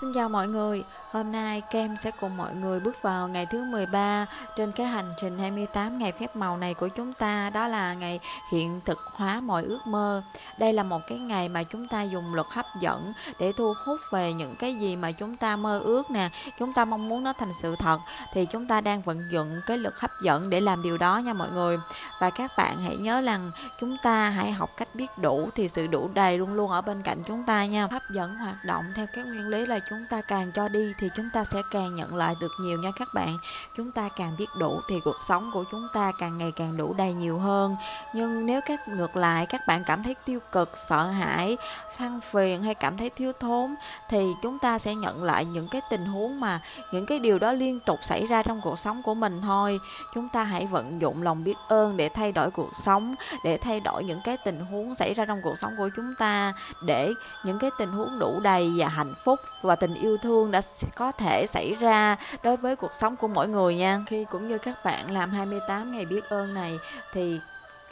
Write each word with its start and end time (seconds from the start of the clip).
Xin 0.00 0.12
chào 0.12 0.28
mọi 0.28 0.48
người, 0.48 0.84
hôm 1.12 1.32
nay 1.32 1.62
Kem 1.70 1.96
sẽ 1.96 2.10
cùng 2.20 2.36
mọi 2.36 2.54
người 2.54 2.80
bước 2.80 3.02
vào 3.02 3.28
ngày 3.28 3.46
thứ 3.46 3.64
13 3.64 4.26
trên 4.56 4.72
cái 4.72 4.86
hành 4.86 5.12
trình 5.20 5.38
28 5.38 5.98
ngày 5.98 6.12
phép 6.12 6.36
màu 6.36 6.56
này 6.56 6.74
của 6.74 6.88
chúng 6.88 7.12
ta, 7.12 7.50
Đó 7.50 7.68
là 7.68 7.94
ngày 7.94 8.20
hiện 8.52 8.80
thực 8.84 8.98
hóa 9.12 9.40
mọi 9.40 9.64
ước 9.64 9.86
mơ. 9.86 10.22
Đây 10.58 10.72
là 10.72 10.82
một 10.82 11.00
cái 11.06 11.18
ngày 11.18 11.48
mà 11.48 11.62
chúng 11.62 11.88
ta 11.88 12.02
dùng 12.02 12.34
luật 12.34 12.46
hấp 12.50 12.66
dẫn 12.80 13.12
để 13.38 13.52
thu 13.56 13.74
hút 13.86 14.00
về 14.12 14.32
những 14.32 14.56
cái 14.56 14.74
gì 14.74 14.96
mà 14.96 15.12
chúng 15.12 15.36
ta 15.36 15.56
mơ 15.56 15.78
ước 15.78 16.10
nè, 16.10 16.28
Chúng 16.58 16.72
ta 16.72 16.84
mong 16.84 17.08
muốn 17.08 17.24
nó 17.24 17.32
thành 17.32 17.52
sự 17.62 17.76
thật, 17.78 17.98
Thì 18.32 18.46
chúng 18.46 18.66
ta 18.66 18.80
đang 18.80 19.02
vận 19.02 19.22
dụng 19.32 19.60
cái 19.66 19.78
luật 19.78 19.94
hấp 19.96 20.10
dẫn 20.22 20.50
để 20.50 20.60
làm 20.60 20.82
điều 20.82 20.98
đó 20.98 21.18
nha 21.18 21.32
mọi 21.32 21.48
người. 21.50 21.78
Và 22.20 22.30
các 22.30 22.50
bạn 22.56 22.82
hãy 22.82 22.96
nhớ 22.96 23.20
rằng 23.20 23.50
chúng 23.80 23.96
ta 24.02 24.30
hãy 24.30 24.52
học 24.52 24.70
cách 24.76 24.88
biết 24.94 25.10
đủ 25.18 25.48
thì 25.54 25.68
sự 25.68 25.86
đủ 25.86 26.10
đầy 26.14 26.38
luôn 26.38 26.54
luôn 26.54 26.70
ở 26.70 26.80
bên 26.80 27.02
cạnh 27.02 27.22
chúng 27.26 27.44
ta 27.46 27.64
nha. 27.64 27.88
Hấp 27.90 28.02
dẫn 28.14 28.36
hoạt 28.36 28.64
động 28.64 28.84
theo 28.96 29.06
cái 29.14 29.24
nguyên 29.24 29.48
lý 29.48 29.66
là 29.66 29.78
chúng 29.90 30.06
ta 30.10 30.20
càng 30.28 30.52
cho 30.54 30.68
đi 30.68 30.92
thì 31.00 31.08
chúng 31.16 31.30
ta 31.32 31.44
sẽ 31.44 31.62
càng 31.70 31.94
nhận 31.94 32.14
lại 32.14 32.34
được 32.40 32.52
nhiều 32.60 32.78
nha 32.78 32.90
các 32.98 33.08
bạn. 33.14 33.36
Chúng 33.76 33.92
ta 33.92 34.08
càng 34.16 34.34
biết 34.38 34.48
đủ 34.58 34.80
thì 34.88 35.00
cuộc 35.04 35.16
sống 35.28 35.50
của 35.54 35.64
chúng 35.70 35.88
ta 35.92 36.12
càng 36.18 36.38
ngày 36.38 36.52
càng 36.56 36.76
đủ 36.76 36.94
đầy 36.94 37.14
nhiều 37.14 37.38
hơn. 37.38 37.76
Nhưng 38.14 38.46
nếu 38.46 38.60
các 38.66 38.88
ngược 38.88 39.16
lại, 39.16 39.46
các 39.46 39.60
bạn 39.66 39.84
cảm 39.86 40.02
thấy 40.02 40.14
tiêu 40.26 40.40
cực, 40.52 40.70
sợ 40.88 41.06
hãi, 41.06 41.56
than 41.96 42.20
phiền 42.20 42.62
hay 42.62 42.74
cảm 42.74 42.96
thấy 42.96 43.10
thiếu 43.10 43.32
thốn 43.40 43.74
thì 44.08 44.26
chúng 44.42 44.58
ta 44.58 44.78
sẽ 44.78 44.94
nhận 44.94 45.24
lại 45.24 45.44
những 45.44 45.68
cái 45.70 45.80
tình 45.90 46.04
huống 46.04 46.40
mà 46.40 46.60
những 46.92 47.06
cái 47.06 47.18
điều 47.18 47.38
đó 47.38 47.52
liên 47.52 47.80
tục 47.80 47.98
xảy 48.02 48.26
ra 48.26 48.42
trong 48.42 48.60
cuộc 48.60 48.78
sống 48.78 49.02
của 49.02 49.14
mình 49.14 49.40
thôi. 49.42 49.80
Chúng 50.14 50.28
ta 50.28 50.44
hãy 50.44 50.66
vận 50.66 51.00
dụng 51.00 51.22
lòng 51.22 51.44
biết 51.44 51.56
ơn 51.68 51.96
để 51.96 52.08
thay 52.08 52.32
đổi 52.32 52.50
cuộc 52.50 52.76
sống, 52.76 53.14
để 53.44 53.58
thay 53.58 53.80
đổi 53.80 54.04
những 54.04 54.20
cái 54.24 54.36
tình 54.44 54.60
huống 54.60 54.94
xảy 54.94 55.14
ra 55.14 55.24
trong 55.24 55.40
cuộc 55.42 55.58
sống 55.58 55.72
của 55.78 55.88
chúng 55.96 56.14
ta, 56.18 56.52
để 56.86 57.12
những 57.44 57.58
cái 57.58 57.70
tình 57.78 57.90
huống 57.90 58.18
đủ 58.18 58.40
đầy 58.40 58.72
và 58.76 58.88
hạnh 58.88 59.14
phúc 59.24 59.40
và 59.62 59.76
tình 59.76 59.94
yêu 59.94 60.16
thương 60.22 60.50
đã 60.50 60.60
có 60.94 61.12
thể 61.12 61.46
xảy 61.46 61.74
ra 61.74 62.16
đối 62.42 62.56
với 62.56 62.76
cuộc 62.76 62.94
sống 62.94 63.16
của 63.16 63.28
mỗi 63.28 63.48
người 63.48 63.74
nha. 63.74 64.00
Khi 64.06 64.26
cũng 64.30 64.48
như 64.48 64.58
các 64.58 64.84
bạn 64.84 65.10
làm 65.10 65.30
28 65.30 65.92
ngày 65.92 66.04
biết 66.04 66.24
ơn 66.28 66.54
này 66.54 66.78
thì 67.12 67.40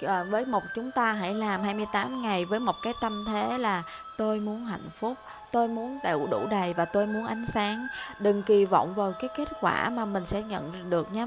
à, 0.07 0.25
với 0.25 0.45
một 0.45 0.63
chúng 0.75 0.91
ta 0.91 1.13
hãy 1.13 1.35
làm 1.35 1.63
28 1.63 2.23
ngày 2.23 2.45
với 2.45 2.61
một 2.61 2.75
cái 2.83 2.93
tâm 3.01 3.25
thế 3.29 3.59
là 3.59 3.83
tôi 4.19 4.41
muốn 4.41 4.65
hạnh 4.65 4.89
phúc 4.93 5.15
tôi 5.53 5.69
muốn 5.69 5.99
đủ 6.05 6.27
đủ 6.31 6.47
đầy 6.51 6.75
và 6.75 6.85
tôi 6.85 7.07
muốn 7.07 7.27
ánh 7.27 7.47
sáng. 7.47 7.87
Đừng 8.19 8.43
kỳ 8.43 8.65
vọng 8.65 8.95
vào 8.95 9.13
cái 9.21 9.31
kết 9.37 9.49
quả 9.61 9.89
mà 9.89 10.05
mình 10.05 10.27
sẽ 10.27 10.43
nhận 10.43 10.91
được 10.91 11.13
nhé. 11.13 11.27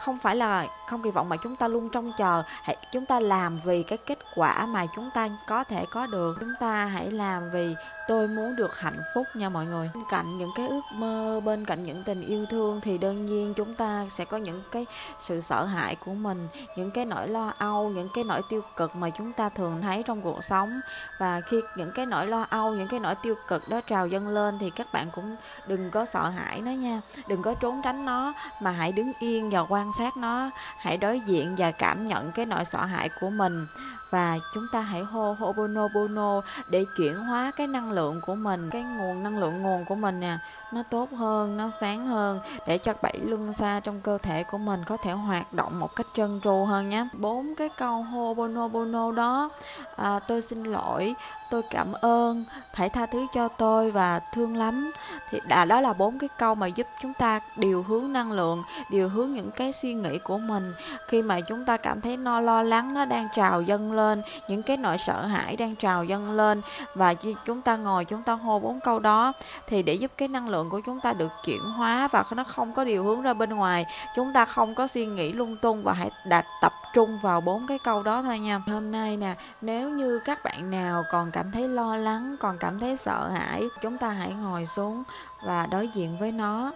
Không 0.00 0.18
phải 0.18 0.36
là 0.36 0.66
không 0.88 1.02
kỳ 1.02 1.10
vọng 1.10 1.28
mà 1.28 1.36
chúng 1.36 1.56
ta 1.56 1.68
luôn 1.68 1.88
trông 1.90 2.12
chờ. 2.18 2.42
Hãy, 2.46 2.76
chúng 2.92 3.06
ta 3.06 3.20
làm 3.20 3.60
vì 3.64 3.82
cái 3.82 3.98
kết 4.06 4.18
quả 4.34 4.66
mà 4.66 4.86
chúng 4.96 5.10
ta 5.14 5.28
có 5.46 5.64
thể 5.64 5.84
có 5.92 6.06
được. 6.06 6.36
Chúng 6.40 6.52
ta 6.60 6.84
hãy 6.84 7.10
làm 7.10 7.50
vì 7.52 7.74
tôi 8.08 8.28
muốn 8.28 8.56
được 8.56 8.78
hạnh 8.78 8.98
phúc 9.14 9.26
nha 9.34 9.48
mọi 9.48 9.66
người. 9.66 9.90
Bên 9.94 10.04
cạnh 10.10 10.38
những 10.38 10.50
cái 10.56 10.68
ước 10.68 10.80
mơ, 10.94 11.40
bên 11.44 11.64
cạnh 11.64 11.84
những 11.84 12.02
tình 12.04 12.20
yêu 12.20 12.46
thương 12.50 12.80
thì 12.80 12.98
đương 12.98 13.26
nhiên 13.26 13.54
chúng 13.54 13.74
ta 13.74 14.06
sẽ 14.10 14.24
có 14.24 14.36
những 14.36 14.62
cái 14.72 14.86
sự 15.20 15.40
sợ 15.40 15.64
hãi 15.64 15.96
của 15.96 16.14
mình, 16.14 16.48
những 16.76 16.90
cái 16.90 17.04
nỗi 17.04 17.28
lo 17.28 17.52
âu, 17.58 17.88
những 17.88 18.08
cái 18.14 18.24
nỗi 18.24 18.42
tiêu 18.48 18.60
cực 18.76 18.96
mà 18.96 19.10
chúng 19.10 19.32
ta 19.32 19.48
thường 19.48 19.78
thấy 19.82 20.02
trong 20.06 20.20
cuộc 20.20 20.44
sống. 20.44 20.80
Và 21.18 21.40
khi 21.40 21.60
những 21.76 21.90
cái 21.94 22.06
nỗi 22.06 22.26
lo 22.26 22.46
âu, 22.50 22.74
những 22.74 22.88
cái 22.88 23.00
nỗi 23.00 23.14
tiêu 23.22 23.34
cực 23.48 23.61
đó 23.68 23.80
trào 23.80 24.06
dâng 24.06 24.28
lên 24.28 24.58
thì 24.58 24.70
các 24.70 24.86
bạn 24.92 25.10
cũng 25.14 25.36
đừng 25.66 25.90
có 25.90 26.04
sợ 26.04 26.28
hãi 26.28 26.60
nó 26.60 26.70
nha. 26.70 27.00
Đừng 27.28 27.42
có 27.42 27.54
trốn 27.60 27.80
tránh 27.84 28.04
nó 28.04 28.32
mà 28.62 28.70
hãy 28.70 28.92
đứng 28.92 29.12
yên 29.20 29.50
và 29.50 29.60
quan 29.60 29.90
sát 29.98 30.16
nó. 30.16 30.50
Hãy 30.76 30.96
đối 30.96 31.20
diện 31.20 31.54
và 31.58 31.70
cảm 31.70 32.08
nhận 32.08 32.32
cái 32.32 32.46
nỗi 32.46 32.64
sợ 32.64 32.84
hãi 32.84 33.08
của 33.20 33.30
mình. 33.30 33.66
Và 34.10 34.38
chúng 34.54 34.66
ta 34.72 34.80
hãy 34.80 35.02
hô 35.02 35.34
Ho'oponopono 35.34 36.40
để 36.70 36.84
chuyển 36.96 37.14
hóa 37.14 37.52
cái 37.56 37.66
năng 37.66 37.92
lượng 37.92 38.20
của 38.26 38.34
mình 38.34 38.70
cái 38.70 38.82
nguồn 38.82 39.22
năng 39.22 39.38
lượng 39.38 39.62
nguồn 39.62 39.84
của 39.84 39.94
mình 39.94 40.20
nè. 40.20 40.38
Nó 40.72 40.82
tốt 40.82 41.08
hơn 41.12 41.56
nó 41.56 41.70
sáng 41.80 42.06
hơn 42.06 42.40
để 42.66 42.78
cho 42.78 42.92
bảy 43.02 43.18
luân 43.18 43.52
xa 43.52 43.80
trong 43.80 44.00
cơ 44.00 44.18
thể 44.22 44.44
của 44.44 44.58
mình 44.58 44.82
có 44.86 44.96
thể 44.96 45.12
hoạt 45.12 45.52
động 45.52 45.80
một 45.80 45.96
cách 45.96 46.06
trơn 46.14 46.40
tru 46.44 46.64
hơn 46.64 46.90
nhé. 46.90 47.06
Bốn 47.18 47.54
cái 47.56 47.68
câu 47.68 48.06
Ho'oponopono 48.12 49.14
đó 49.14 49.50
à, 49.96 50.18
tôi 50.28 50.42
xin 50.42 50.64
lỗi 50.64 51.14
tôi 51.52 51.62
cảm 51.70 51.92
ơn 51.92 52.44
hãy 52.74 52.88
tha 52.88 53.06
thứ 53.06 53.26
cho 53.34 53.48
tôi 53.48 53.90
và 53.90 54.20
thương 54.34 54.56
lắm. 54.56 54.92
Thì 55.30 55.40
đã, 55.48 55.64
đó 55.64 55.80
là 55.80 55.92
bốn 55.92 56.18
cái 56.18 56.28
câu 56.38 56.54
mà 56.54 56.66
giúp 56.66 56.86
chúng 57.02 57.14
ta 57.14 57.40
điều 57.56 57.82
hướng 57.82 58.12
năng 58.12 58.32
lượng, 58.32 58.62
điều 58.90 59.08
hướng 59.08 59.32
những 59.32 59.50
cái 59.50 59.72
suy 59.72 59.94
nghĩ 59.94 60.18
của 60.18 60.38
mình. 60.38 60.72
Khi 61.08 61.22
mà 61.22 61.40
chúng 61.40 61.64
ta 61.64 61.76
cảm 61.76 62.00
thấy 62.00 62.16
no, 62.16 62.40
lo 62.40 62.62
lắng, 62.62 62.94
nó 62.94 63.04
đang 63.04 63.28
trào 63.34 63.62
dâng 63.62 63.92
lên, 63.92 64.22
những 64.48 64.62
cái 64.62 64.76
nỗi 64.76 64.98
sợ 64.98 65.26
hãi 65.26 65.56
đang 65.56 65.76
trào 65.76 66.04
dâng 66.04 66.30
lên, 66.30 66.62
và 66.94 67.14
khi 67.14 67.34
chúng 67.46 67.62
ta 67.62 67.76
ngồi, 67.76 68.04
chúng 68.04 68.22
ta 68.22 68.32
hô 68.32 68.58
bốn 68.58 68.80
câu 68.80 68.98
đó, 68.98 69.32
thì 69.66 69.82
để 69.82 69.94
giúp 69.94 70.10
cái 70.16 70.28
năng 70.28 70.48
lượng 70.48 70.70
của 70.70 70.80
chúng 70.86 71.00
ta 71.00 71.12
được 71.12 71.32
chuyển 71.44 71.62
hóa 71.76 72.08
và 72.12 72.24
nó 72.36 72.44
không 72.44 72.72
có 72.74 72.84
điều 72.84 73.04
hướng 73.04 73.22
ra 73.22 73.34
bên 73.34 73.50
ngoài, 73.50 73.86
chúng 74.16 74.32
ta 74.32 74.44
không 74.44 74.74
có 74.74 74.86
suy 74.86 75.06
nghĩ 75.06 75.32
lung 75.32 75.56
tung 75.62 75.82
và 75.82 75.92
hãy 75.92 76.10
đặt 76.26 76.44
tập 76.62 76.72
trung 76.94 77.18
vào 77.22 77.40
bốn 77.40 77.66
cái 77.68 77.78
câu 77.84 78.02
đó 78.02 78.22
thôi 78.22 78.38
nha. 78.38 78.60
Hôm 78.66 78.92
nay 78.92 79.16
nè, 79.16 79.34
nếu 79.60 79.90
như 79.90 80.20
các 80.24 80.44
bạn 80.44 80.70
nào 80.70 81.04
còn 81.10 81.30
cảm 81.30 81.41
cảm 81.42 81.50
thấy 81.50 81.68
lo 81.68 81.96
lắng, 81.96 82.36
còn 82.40 82.58
cảm 82.58 82.78
thấy 82.78 82.96
sợ 82.96 83.28
hãi, 83.28 83.62
chúng 83.82 83.98
ta 83.98 84.08
hãy 84.08 84.34
ngồi 84.34 84.66
xuống 84.66 85.02
và 85.46 85.66
đối 85.66 85.88
diện 85.88 86.16
với 86.20 86.32
nó 86.32 86.72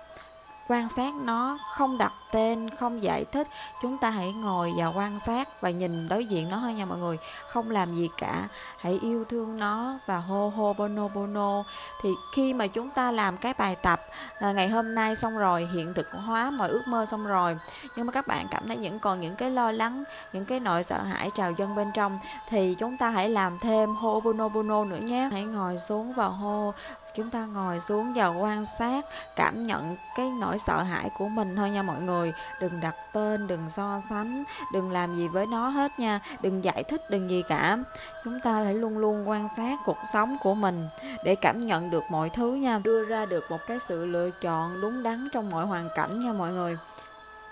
quan 0.68 0.88
sát 0.88 1.14
nó 1.14 1.58
không 1.72 1.98
đặt 1.98 2.12
tên, 2.32 2.70
không 2.70 3.02
giải 3.02 3.24
thích. 3.24 3.48
Chúng 3.82 3.98
ta 3.98 4.10
hãy 4.10 4.32
ngồi 4.32 4.72
và 4.76 4.86
quan 4.86 5.20
sát 5.20 5.60
và 5.60 5.70
nhìn 5.70 6.08
đối 6.08 6.24
diện 6.24 6.50
nó 6.50 6.58
thôi 6.60 6.74
nha 6.74 6.84
mọi 6.84 6.98
người. 6.98 7.18
Không 7.48 7.70
làm 7.70 7.94
gì 7.94 8.08
cả. 8.18 8.48
Hãy 8.78 8.98
yêu 9.02 9.24
thương 9.24 9.58
nó 9.58 9.98
và 10.06 10.16
hô 10.16 10.48
hô 10.48 10.72
bono 10.78 11.08
bono. 11.08 11.64
Thì 12.02 12.10
khi 12.34 12.52
mà 12.52 12.66
chúng 12.66 12.90
ta 12.90 13.10
làm 13.10 13.36
cái 13.36 13.54
bài 13.58 13.76
tập 13.82 14.00
à, 14.40 14.52
ngày 14.52 14.68
hôm 14.68 14.94
nay 14.94 15.16
xong 15.16 15.38
rồi, 15.38 15.68
hiện 15.74 15.94
thực 15.94 16.06
hóa 16.12 16.50
mọi 16.50 16.68
ước 16.68 16.82
mơ 16.88 17.06
xong 17.06 17.26
rồi. 17.26 17.56
Nhưng 17.96 18.06
mà 18.06 18.12
các 18.12 18.26
bạn 18.26 18.46
cảm 18.50 18.66
thấy 18.66 18.76
những, 18.76 18.98
còn 18.98 19.20
những 19.20 19.36
cái 19.36 19.50
lo 19.50 19.72
lắng, 19.72 20.04
những 20.32 20.44
cái 20.44 20.60
nỗi 20.60 20.84
sợ 20.84 21.02
hãi 21.02 21.30
trào 21.34 21.52
dâng 21.52 21.74
bên 21.74 21.90
trong, 21.94 22.18
thì 22.48 22.74
chúng 22.78 22.96
ta 22.96 23.10
hãy 23.10 23.28
làm 23.28 23.58
thêm 23.58 23.94
hô 23.94 24.20
bono 24.20 24.48
bono 24.48 24.84
nữa 24.84 25.00
nhé. 25.00 25.28
Hãy 25.32 25.44
ngồi 25.44 25.78
xuống 25.78 26.12
và 26.12 26.26
hô 26.26 26.72
chúng 27.16 27.30
ta 27.30 27.46
ngồi 27.46 27.80
xuống 27.80 28.12
và 28.14 28.26
quan 28.26 28.64
sát, 28.78 29.04
cảm 29.36 29.62
nhận 29.62 29.96
cái 30.16 30.30
nỗi 30.40 30.58
sợ 30.58 30.82
hãi 30.82 31.10
của 31.18 31.28
mình 31.28 31.56
thôi 31.56 31.70
nha 31.70 31.82
mọi 31.82 32.00
người. 32.00 32.32
Đừng 32.60 32.80
đặt 32.80 32.94
tên, 33.12 33.46
đừng 33.46 33.70
so 33.70 34.00
sánh, 34.10 34.44
đừng 34.72 34.90
làm 34.90 35.16
gì 35.16 35.28
với 35.28 35.46
nó 35.46 35.68
hết 35.68 35.98
nha. 35.98 36.20
Đừng 36.40 36.64
giải 36.64 36.84
thích, 36.84 37.10
đừng 37.10 37.30
gì 37.30 37.42
cả. 37.48 37.78
Chúng 38.24 38.40
ta 38.40 38.52
hãy 38.52 38.74
luôn 38.74 38.98
luôn 38.98 39.28
quan 39.28 39.48
sát 39.56 39.78
cuộc 39.84 39.98
sống 40.12 40.36
của 40.42 40.54
mình 40.54 40.88
để 41.24 41.34
cảm 41.34 41.60
nhận 41.60 41.90
được 41.90 42.04
mọi 42.10 42.30
thứ 42.30 42.54
nha. 42.54 42.80
Đưa 42.84 43.04
ra 43.04 43.26
được 43.26 43.50
một 43.50 43.58
cái 43.66 43.78
sự 43.88 44.06
lựa 44.06 44.30
chọn 44.30 44.80
đúng 44.80 45.02
đắn 45.02 45.28
trong 45.32 45.50
mọi 45.50 45.66
hoàn 45.66 45.88
cảnh 45.94 46.24
nha 46.24 46.32
mọi 46.32 46.52
người 46.52 46.76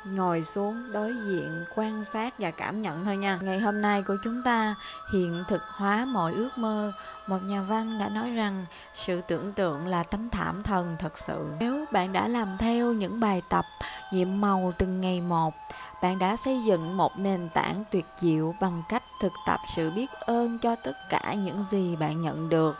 ngồi 0.04 0.42
xuống 0.42 0.92
đối 0.92 1.15
diện, 1.26 1.65
quan 1.76 2.04
sát 2.04 2.34
và 2.38 2.50
cảm 2.50 2.82
nhận 2.82 3.04
thôi 3.04 3.16
nha. 3.16 3.38
Ngày 3.42 3.60
hôm 3.60 3.82
nay 3.82 4.03
của 4.03 4.16
chúng 4.25 4.42
ta 4.44 4.75
hiện 5.12 5.44
thực 5.48 5.62
hóa 5.62 6.04
mọi 6.04 6.32
ước 6.32 6.50
mơ. 6.56 6.92
Một 7.26 7.38
nhà 7.44 7.62
văn 7.62 7.98
đã 7.98 8.09
nói 8.09 8.31
rằng 8.31 8.66
sự 8.94 9.20
tưởng 9.20 9.53
tượng 9.53 9.87
là 9.87 10.03
tấm 10.03 10.31
thảm 10.31 10.62
thần 10.62 10.97
thật 10.98 11.19
sự. 11.19 11.47
Nếu 11.60 11.84
bạn 11.93 12.12
đã 12.12 12.28
làm 12.28 12.48
theo 12.59 12.93
những 12.93 13.20
bài 13.20 13.43
tập 13.48 13.64
nhiệm 14.12 14.41
màu 14.41 14.72
từng 14.78 15.00
ngày 15.00 15.20
một, 15.20 15.54
bạn 16.03 16.19
đã 16.19 16.37
xây 16.37 16.64
dựng 16.64 16.97
một 16.97 17.19
nền 17.19 17.48
tảng 17.54 17.84
tuyệt 17.91 18.04
diệu 18.19 18.54
bằng 18.60 18.82
cách 18.88 19.03
thực 19.20 19.32
tập 19.47 19.60
sự 19.76 19.91
biết 19.91 20.10
ơn 20.12 20.59
cho 20.59 20.76
tất 20.84 20.97
cả 21.10 21.34
những 21.34 21.64
gì 21.64 21.97
bạn 21.97 22.22
nhận 22.22 22.48
được 22.48 22.76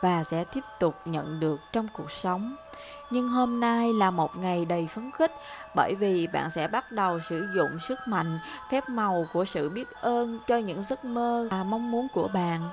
và 0.00 0.24
sẽ 0.24 0.44
tiếp 0.44 0.64
tục 0.80 0.94
nhận 1.04 1.40
được 1.40 1.60
trong 1.72 1.88
cuộc 1.92 2.10
sống 2.10 2.56
nhưng 3.10 3.28
hôm 3.28 3.60
nay 3.60 3.92
là 3.92 4.10
một 4.10 4.36
ngày 4.36 4.64
đầy 4.64 4.88
phấn 4.94 5.10
khích, 5.10 5.32
bởi 5.76 5.94
vì 5.94 6.26
bạn 6.26 6.50
sẽ 6.50 6.68
bắt 6.68 6.92
đầu 6.92 7.20
sử 7.28 7.48
dụng 7.54 7.70
sức 7.88 7.98
mạnh, 8.08 8.38
phép 8.70 8.88
màu 8.88 9.26
của 9.32 9.44
sự 9.44 9.68
biết 9.68 9.88
ơn 10.00 10.38
cho 10.46 10.56
những 10.56 10.82
giấc 10.82 11.04
mơ 11.04 11.48
và 11.50 11.64
mong 11.64 11.90
muốn 11.90 12.08
của 12.14 12.28
bạn. 12.28 12.68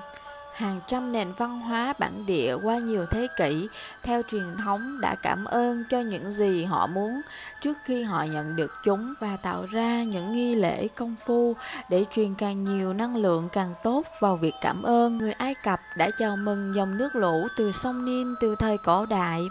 Hàng 0.54 0.80
trăm 0.88 1.12
nền 1.12 1.32
văn 1.32 1.60
hóa, 1.60 1.94
bản 1.98 2.26
địa 2.26 2.56
qua 2.62 2.78
nhiều 2.78 3.06
thế 3.10 3.26
kỷ, 3.36 3.68
theo 4.02 4.22
truyền 4.30 4.56
thống 4.64 5.00
đã 5.00 5.14
cảm 5.22 5.44
ơn 5.44 5.84
cho 5.90 6.00
những 6.00 6.32
gì 6.32 6.64
họ 6.64 6.86
muốn 6.86 7.20
trước 7.66 7.78
khi 7.84 8.02
họ 8.02 8.22
nhận 8.22 8.56
được 8.56 8.72
chúng 8.84 9.14
và 9.20 9.36
tạo 9.42 9.66
ra 9.70 10.02
những 10.02 10.32
nghi 10.32 10.54
lễ 10.54 10.88
công 10.88 11.14
phu 11.26 11.56
để 11.88 12.04
truyền 12.14 12.34
càng 12.34 12.64
nhiều 12.64 12.92
năng 12.92 13.16
lượng 13.16 13.48
càng 13.52 13.74
tốt 13.82 14.02
vào 14.20 14.36
việc 14.36 14.54
cảm 14.60 14.82
ơn 14.82 15.18
người 15.18 15.32
ai 15.32 15.54
cập 15.64 15.80
đã 15.96 16.10
chào 16.18 16.36
mừng 16.36 16.74
dòng 16.76 16.98
nước 16.98 17.16
lũ 17.16 17.46
từ 17.56 17.72
sông 17.72 18.04
nin 18.04 18.26
từ 18.40 18.56
thời 18.56 18.78
cổ 18.78 19.06
đại 19.06 19.42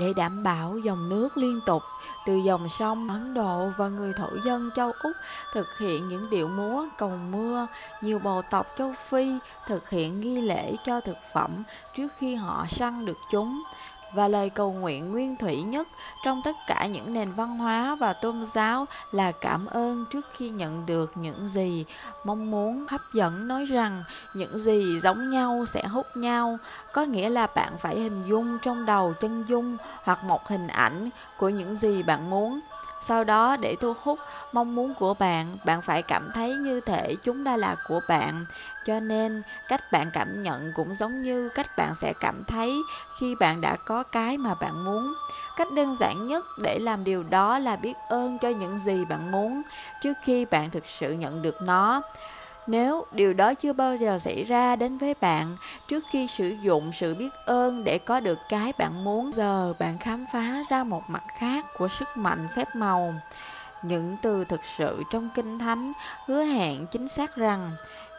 để 0.00 0.12
đảm 0.16 0.42
bảo 0.42 0.78
dòng 0.78 1.08
nước 1.08 1.36
liên 1.36 1.60
tục 1.66 1.82
từ 2.26 2.36
dòng 2.36 2.68
sông 2.78 3.08
Ấn 3.08 3.34
Độ 3.34 3.70
và 3.76 3.88
người 3.88 4.12
thổ 4.12 4.28
dân 4.44 4.70
châu 4.76 4.92
Úc 5.02 5.12
thực 5.52 5.66
hiện 5.78 6.08
những 6.08 6.30
điệu 6.30 6.48
múa 6.48 6.86
cầu 6.98 7.12
mưa, 7.30 7.66
nhiều 8.00 8.18
bộ 8.18 8.42
tộc 8.50 8.66
châu 8.78 8.94
Phi 9.08 9.38
thực 9.66 9.90
hiện 9.90 10.20
nghi 10.20 10.40
lễ 10.40 10.76
cho 10.84 11.00
thực 11.00 11.16
phẩm 11.32 11.62
trước 11.96 12.08
khi 12.18 12.34
họ 12.34 12.66
săn 12.70 13.06
được 13.06 13.16
chúng 13.32 13.62
và 14.12 14.28
lời 14.28 14.50
cầu 14.50 14.72
nguyện 14.72 15.12
nguyên 15.12 15.36
thủy 15.36 15.62
nhất 15.62 15.88
trong 16.24 16.40
tất 16.44 16.56
cả 16.66 16.86
những 16.86 17.14
nền 17.14 17.32
văn 17.32 17.48
hóa 17.48 17.96
và 18.00 18.12
tôn 18.12 18.44
giáo 18.44 18.86
là 19.12 19.32
cảm 19.32 19.66
ơn 19.66 20.04
trước 20.12 20.26
khi 20.36 20.50
nhận 20.50 20.86
được 20.86 21.12
những 21.14 21.48
gì. 21.48 21.84
Mong 22.24 22.50
muốn 22.50 22.86
hấp 22.88 23.00
dẫn 23.14 23.48
nói 23.48 23.64
rằng 23.64 24.04
những 24.34 24.58
gì 24.58 25.00
giống 25.00 25.30
nhau 25.30 25.64
sẽ 25.68 25.86
hút 25.86 26.06
nhau. 26.14 26.58
Có 26.92 27.02
nghĩa 27.02 27.28
là 27.28 27.46
bạn 27.46 27.78
phải 27.78 28.00
hình 28.00 28.22
dung 28.26 28.58
trong 28.62 28.86
đầu 28.86 29.14
chân 29.20 29.44
dung 29.48 29.76
hoặc 30.02 30.24
một 30.24 30.48
hình 30.48 30.66
ảnh 30.66 31.10
của 31.38 31.48
những 31.48 31.76
gì 31.76 32.02
bạn 32.02 32.30
muốn 32.30 32.60
sau 33.00 33.24
đó, 33.24 33.56
để 33.56 33.76
thu 33.80 33.94
hút 34.02 34.18
mong 34.52 34.74
muốn 34.74 34.94
của 34.94 35.14
bạn 35.14 35.56
bạn 35.64 35.82
phải 35.82 36.02
cảm 36.02 36.30
thấy 36.34 36.54
như 36.54 36.80
thể 36.80 37.14
chúng 37.22 37.44
đã 37.44 37.56
là 37.56 37.76
của 37.88 38.00
bạn. 38.08 38.44
Cho 38.86 39.00
nên, 39.00 39.42
cách 39.68 39.80
bạn 39.92 40.10
cảm 40.12 40.42
nhận 40.42 40.72
cũng 40.76 40.94
giống 40.94 41.22
như 41.22 41.48
cách 41.48 41.66
bạn 41.76 41.94
sẽ 41.94 42.12
cảm 42.20 42.44
thấy 42.48 42.82
khi 43.18 43.34
bạn 43.40 43.60
đã 43.60 43.76
có 43.76 44.02
cái 44.02 44.38
mà 44.38 44.54
bạn 44.54 44.84
muốn. 44.84 45.12
Cách 45.56 45.68
đơn 45.76 45.96
giản 45.96 46.28
nhất 46.28 46.44
để 46.62 46.78
làm 46.78 47.04
điều 47.04 47.24
đó 47.30 47.58
là 47.58 47.76
biết 47.76 47.94
ơn 48.08 48.38
cho 48.38 48.48
những 48.48 48.78
gì 48.78 49.04
bạn 49.04 49.30
muốn 49.30 49.62
trước 50.02 50.14
khi 50.24 50.44
bạn 50.44 50.70
thực 50.70 50.86
sự 50.86 51.12
nhận 51.12 51.42
được 51.42 51.62
nó 51.62 52.02
nếu 52.68 53.06
điều 53.12 53.32
đó 53.32 53.54
chưa 53.54 53.72
bao 53.72 53.96
giờ 53.96 54.18
xảy 54.18 54.44
ra 54.44 54.76
đến 54.76 54.98
với 54.98 55.14
bạn, 55.20 55.56
trước 55.88 56.04
khi 56.10 56.26
sử 56.26 56.48
dụng 56.48 56.90
sự 56.92 57.14
biết 57.14 57.28
ơn 57.44 57.84
để 57.84 57.98
có 57.98 58.20
được 58.20 58.38
cái 58.48 58.72
bạn 58.78 59.04
muốn, 59.04 59.30
giờ 59.34 59.74
bạn 59.80 59.98
khám 59.98 60.24
phá 60.32 60.62
ra 60.70 60.84
một 60.84 61.02
mặt 61.08 61.22
khác 61.38 61.64
của 61.78 61.88
sức 61.88 62.08
mạnh 62.16 62.48
phép 62.56 62.66
màu. 62.74 63.14
Những 63.82 64.16
từ 64.22 64.44
thực 64.44 64.60
sự 64.76 65.02
trong 65.12 65.28
kinh 65.34 65.58
thánh 65.58 65.92
hứa 66.26 66.44
hẹn 66.44 66.86
chính 66.86 67.08
xác 67.08 67.36
rằng 67.36 67.70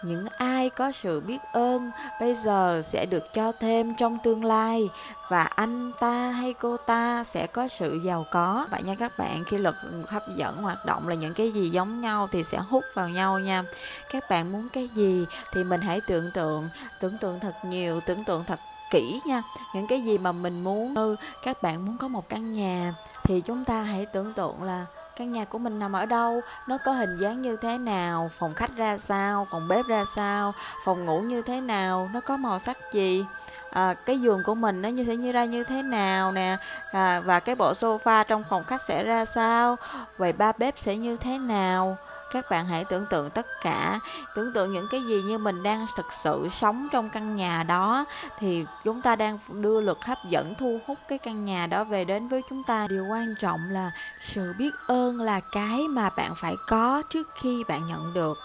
những 0.03 0.25
ai 0.37 0.69
có 0.69 0.91
sự 0.91 1.19
biết 1.19 1.41
ơn 1.53 1.91
bây 2.19 2.35
giờ 2.35 2.81
sẽ 2.83 3.05
được 3.05 3.33
cho 3.33 3.51
thêm 3.51 3.93
trong 3.97 4.17
tương 4.23 4.43
lai. 4.43 4.89
Và 5.29 5.43
anh 5.43 5.91
ta 5.99 6.31
hay 6.31 6.53
cô 6.53 6.77
ta 6.77 7.23
sẽ 7.23 7.47
có 7.47 7.67
sự 7.67 7.99
giàu 8.03 8.25
có. 8.31 8.67
Vậy 8.71 8.83
nha 8.83 8.95
các 8.95 9.17
bạn 9.17 9.43
khi 9.43 9.57
luật 9.57 9.75
hấp 10.07 10.23
dẫn 10.35 10.61
hoạt 10.61 10.85
động 10.85 11.07
là 11.07 11.15
những 11.15 11.33
cái 11.33 11.51
gì 11.51 11.69
giống 11.69 12.01
nhau 12.01 12.27
thì 12.31 12.43
sẽ 12.43 12.57
hút 12.57 12.83
vào 12.93 13.09
nhau 13.09 13.39
nha. 13.39 13.63
Các 14.11 14.29
bạn 14.29 14.51
muốn 14.51 14.67
cái 14.73 14.89
gì 14.95 15.25
thì 15.53 15.63
mình 15.63 15.81
hãy 15.81 16.01
tưởng 16.07 16.31
tượng 16.33 16.69
tưởng 16.99 17.17
tượng 17.17 17.39
thật 17.39 17.55
nhiều 17.65 17.99
tưởng 18.05 18.23
tượng 18.23 18.43
thật 18.47 18.59
kỹ 18.91 19.19
nha. 19.25 19.41
Những 19.75 19.87
cái 19.87 20.01
gì 20.01 20.17
mà 20.17 20.31
mình 20.31 20.63
muốn 20.63 20.95
ừ, 20.95 21.15
các 21.43 21.61
bạn 21.61 21.85
muốn 21.85 21.97
có 21.97 22.07
một 22.07 22.29
căn 22.29 22.51
nhà 22.51 22.93
thì 23.23 23.41
chúng 23.41 23.65
ta 23.65 23.81
hãy 23.81 24.05
tưởng 24.05 24.33
tượng 24.33 24.63
là 24.63 24.85
căn 25.19 25.31
nhà 25.31 25.45
của 25.45 25.57
mình 25.57 25.79
nằm 25.79 25.93
ở 25.93 26.05
đâu? 26.05 26.41
Nó 26.67 26.77
có 26.77 26.91
hình 26.91 27.17
dáng 27.17 27.41
như 27.41 27.55
thế 27.55 27.77
nào? 27.77 28.31
Phòng 28.37 28.53
khách 28.53 28.77
ra 28.77 28.97
sao? 28.97 29.47
Phòng 29.51 29.67
bếp 29.67 29.85
ra 29.85 30.05
sao? 30.15 30.53
Phòng 30.85 31.05
ngủ 31.05 31.19
như 31.21 31.41
thế 31.41 31.61
nào? 31.61 32.09
Nó 32.13 32.21
có 32.21 32.37
màu 32.37 32.59
sắc 32.59 32.77
gì? 32.93 33.25
À, 33.71 33.93
cái 34.05 34.21
giường 34.21 34.43
của 34.45 34.55
mình 34.55 34.81
nó 34.81 34.89
như 34.89 35.03
thế 35.03 35.15
như 35.15 35.31
ra 35.31 35.45
như 35.45 35.63
thế 35.63 35.81
nào 35.81 36.31
nè? 36.31 36.57
À, 36.91 37.19
và 37.19 37.39
cái 37.39 37.55
bộ 37.55 37.73
sofa 37.73 38.23
trong 38.23 38.43
phòng 38.49 38.63
khách 38.63 38.81
sẽ 38.81 39.03
ra 39.03 39.25
sao? 39.25 39.75
Vậy 40.17 40.33
ba 40.33 40.51
bếp 40.57 40.77
sẽ 40.77 40.95
như 40.95 41.17
thế 41.17 41.37
nào? 41.37 41.97
Các 42.31 42.49
bạn 42.49 42.65
hãy 42.65 42.85
tưởng 42.85 43.05
tượng 43.05 43.29
tất 43.29 43.45
cả, 43.61 43.99
tưởng 44.35 44.53
tượng 44.53 44.73
những 44.73 44.87
cái 44.91 45.03
gì 45.03 45.21
như 45.21 45.37
mình 45.37 45.63
đang 45.63 45.85
thực 45.95 46.13
sự 46.13 46.49
sống 46.51 46.87
trong 46.91 47.09
căn 47.09 47.35
nhà 47.35 47.63
đó. 47.63 48.05
Thì 48.39 48.65
chúng 48.83 49.01
ta 49.01 49.15
đang 49.15 49.39
đưa 49.49 49.81
lực 49.81 50.05
hấp 50.05 50.17
dẫn 50.29 50.53
thu 50.59 50.79
hút 50.87 50.97
cái 51.07 51.17
căn 51.17 51.45
nhà 51.45 51.67
đó 51.67 51.83
về 51.83 52.05
đến 52.05 52.27
với 52.27 52.41
chúng 52.49 52.63
ta. 52.67 52.87
Điều 52.87 53.05
quan 53.11 53.35
trọng 53.39 53.59
là 53.69 53.91
sự 54.21 54.53
biết 54.57 54.73
ơn 54.87 55.21
là 55.21 55.39
cái 55.51 55.87
mà 55.87 56.09
bạn 56.17 56.33
phải 56.35 56.55
có 56.67 57.03
trước 57.09 57.27
khi 57.41 57.63
bạn 57.67 57.87
nhận 57.87 58.13
được. 58.13 58.37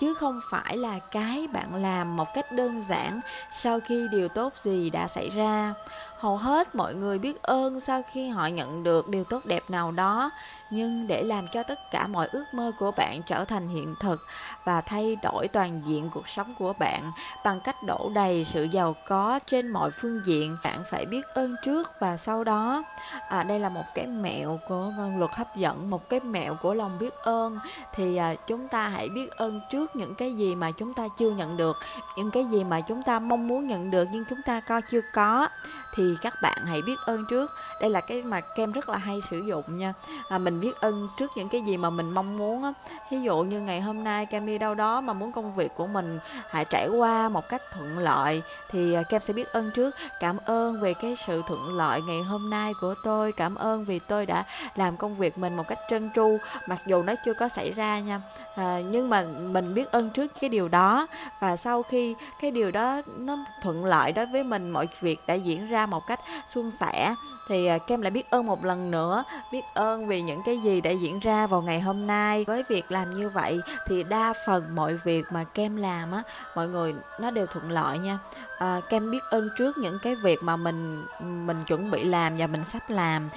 Chứ 0.00 0.14
không 0.14 0.40
phải 0.50 0.76
là 0.76 0.98
cái 1.10 1.48
bạn 1.52 1.74
làm 1.74 2.16
một 2.16 2.28
cách 2.34 2.52
đơn 2.52 2.82
giản 2.82 3.20
sau 3.56 3.80
khi 3.80 4.08
điều 4.10 4.28
tốt 4.28 4.52
gì 4.58 4.90
đã 4.90 5.08
xảy 5.08 5.30
ra 5.30 5.74
hầu 6.22 6.36
hết 6.36 6.74
mọi 6.74 6.94
người 6.94 7.18
biết 7.18 7.42
ơn 7.42 7.80
sau 7.80 8.02
khi 8.12 8.28
họ 8.28 8.46
nhận 8.46 8.84
được 8.84 9.08
điều 9.08 9.24
tốt 9.24 9.42
đẹp 9.44 9.62
nào 9.68 9.92
đó 9.92 10.30
nhưng 10.70 11.06
để 11.06 11.22
làm 11.22 11.46
cho 11.52 11.62
tất 11.62 11.90
cả 11.90 12.06
mọi 12.06 12.28
ước 12.32 12.44
mơ 12.54 12.72
của 12.78 12.90
bạn 12.96 13.22
trở 13.26 13.44
thành 13.44 13.68
hiện 13.68 13.94
thực 14.00 14.26
và 14.64 14.80
thay 14.80 15.16
đổi 15.22 15.48
toàn 15.48 15.80
diện 15.84 16.10
cuộc 16.14 16.28
sống 16.28 16.54
của 16.58 16.72
bạn 16.78 17.12
bằng 17.44 17.60
cách 17.60 17.76
đổ 17.86 18.10
đầy 18.14 18.44
sự 18.44 18.62
giàu 18.64 18.94
có 19.06 19.40
trên 19.46 19.68
mọi 19.68 19.90
phương 19.90 20.20
diện 20.24 20.56
bạn 20.64 20.78
phải 20.90 21.06
biết 21.06 21.26
ơn 21.34 21.56
trước 21.64 21.90
và 22.00 22.16
sau 22.16 22.44
đó. 22.44 22.84
À, 23.28 23.42
đây 23.42 23.60
là 23.60 23.68
một 23.68 23.84
cái 23.94 24.06
mẹo 24.06 24.58
của 24.68 24.92
vân 24.98 25.18
luật 25.18 25.30
hấp 25.30 25.56
dẫn 25.56 25.90
một 25.90 26.08
cái 26.08 26.20
mẹo 26.20 26.56
của 26.62 26.74
lòng 26.74 26.98
biết 27.00 27.14
ơn. 27.14 27.58
Thì 27.94 28.16
à, 28.16 28.34
chúng 28.46 28.68
ta 28.68 28.88
hãy 28.88 29.08
biết 29.08 29.30
ơn 29.30 29.60
trước 29.70 29.96
những 29.96 30.14
cái 30.14 30.36
gì 30.36 30.54
mà 30.54 30.70
chúng 30.70 30.94
ta 30.94 31.08
chưa 31.18 31.30
nhận 31.30 31.56
được 31.56 31.76
những 32.16 32.30
cái 32.30 32.44
gì 32.44 32.64
mà 32.64 32.80
chúng 32.88 33.02
ta 33.02 33.18
mong 33.18 33.48
muốn 33.48 33.68
nhận 33.68 33.90
được 33.90 34.08
nhưng 34.12 34.24
chúng 34.30 34.42
ta 34.42 34.60
coi 34.60 34.82
chưa 34.82 35.00
có 35.14 35.48
thì 35.94 36.16
các 36.22 36.34
bạn 36.42 36.58
hãy 36.66 36.82
biết 36.82 36.96
ơn 37.06 37.24
trước. 37.30 37.50
Đây 37.80 37.90
là 37.90 38.00
cái 38.00 38.22
mà 38.22 38.40
kem 38.40 38.72
rất 38.72 38.88
là 38.88 38.98
hay 38.98 39.20
sử 39.30 39.38
dụng 39.38 39.78
nha. 39.78 39.92
À, 40.28 40.38
mình 40.38 40.60
biết 40.60 40.80
ơn 40.80 41.08
trước 41.18 41.30
những 41.36 41.48
cái 41.48 41.60
gì 41.60 41.76
mà 41.76 41.90
mình 41.90 42.14
mong 42.14 42.38
muốn 42.38 42.64
á. 42.64 42.72
Ví 43.10 43.20
dụ 43.20 43.42
như 43.42 43.60
ngày 43.60 43.80
hôm 43.80 44.04
nay 44.04 44.26
kem 44.26 44.46
đi 44.46 44.58
đâu 44.58 44.74
đó 44.74 45.00
mà 45.00 45.12
muốn 45.12 45.32
công 45.32 45.54
việc 45.54 45.74
của 45.76 45.86
mình 45.86 46.18
hãy 46.50 46.64
trải 46.64 46.88
qua 46.88 47.28
một 47.28 47.48
cách 47.48 47.62
thuận 47.72 47.98
lợi 47.98 48.42
thì 48.70 48.94
à, 48.94 49.02
kem 49.02 49.22
sẽ 49.22 49.32
biết 49.32 49.52
ơn 49.52 49.70
trước. 49.70 49.94
Cảm 50.20 50.36
ơn 50.44 50.80
về 50.80 50.94
cái 50.94 51.16
sự 51.26 51.42
thuận 51.48 51.76
lợi 51.76 52.00
ngày 52.02 52.22
hôm 52.22 52.50
nay 52.50 52.72
của 52.80 52.94
tôi. 53.04 53.32
Cảm 53.32 53.54
ơn 53.54 53.84
vì 53.84 53.98
tôi 53.98 54.26
đã 54.26 54.44
làm 54.76 54.96
công 54.96 55.16
việc 55.16 55.38
mình 55.38 55.56
một 55.56 55.68
cách 55.68 55.78
trơn 55.90 56.10
tru 56.14 56.38
mặc 56.68 56.78
dù 56.86 57.02
nó 57.02 57.14
chưa 57.24 57.34
có 57.34 57.48
xảy 57.48 57.72
ra 57.72 57.98
nha. 57.98 58.20
À, 58.54 58.80
nhưng 58.90 59.10
mà 59.10 59.24
mình 59.40 59.74
biết 59.74 59.90
ơn 59.90 60.10
trước 60.10 60.32
cái 60.40 60.50
điều 60.50 60.68
đó. 60.68 61.06
Và 61.40 61.56
sau 61.56 61.82
khi 61.82 62.14
cái 62.40 62.50
điều 62.50 62.70
đó 62.70 63.02
nó 63.18 63.36
thuận 63.62 63.84
lợi 63.84 64.12
đối 64.12 64.26
với 64.26 64.44
mình 64.44 64.70
mọi 64.70 64.88
việc 65.00 65.20
đã 65.26 65.34
diễn 65.34 65.68
ra 65.68 65.81
một 65.86 66.06
cách 66.06 66.20
suôn 66.46 66.70
sẻ. 66.70 67.14
Thì 67.48 67.66
à, 67.66 67.78
kem 67.78 68.02
lại 68.02 68.10
biết 68.10 68.30
ơn 68.30 68.46
một 68.46 68.64
lần 68.64 68.90
nữa 68.90 69.24
biết 69.52 69.62
ơn 69.74 70.06
vì 70.06 70.22
những 70.22 70.42
cái 70.46 70.58
gì 70.58 70.80
đã 70.80 70.90
diễn 70.90 71.18
ra 71.18 71.46
vào 71.46 71.62
ngày 71.62 71.80
hôm 71.80 72.06
nay. 72.06 72.44
Với 72.44 72.64
việc 72.68 72.92
làm 72.92 73.14
như 73.14 73.28
vậy 73.28 73.60
thì 73.88 74.02
đa 74.02 74.32
phần 74.46 74.74
mọi 74.74 74.96
việc 75.04 75.24
mà 75.30 75.44
kem 75.44 75.76
làm 75.76 76.12
á 76.12 76.22
mọi 76.56 76.68
người 76.68 76.94
nó 77.20 77.30
đều 77.30 77.46
thuận 77.46 77.70
lợi 77.70 77.98
nha. 77.98 78.18
À, 78.58 78.80
kem 78.90 79.10
biết 79.10 79.22
ơn 79.30 79.48
trước 79.58 79.78
những 79.78 79.98
cái 80.02 80.14
việc 80.14 80.38
mà 80.42 80.56
mình 80.56 81.04
mình 81.20 81.64
chuẩn 81.66 81.90
bị 81.90 82.04
làm 82.04 82.36
và 82.36 82.46
mình 82.46 82.64
sắp 82.64 82.82
làm. 82.88 83.28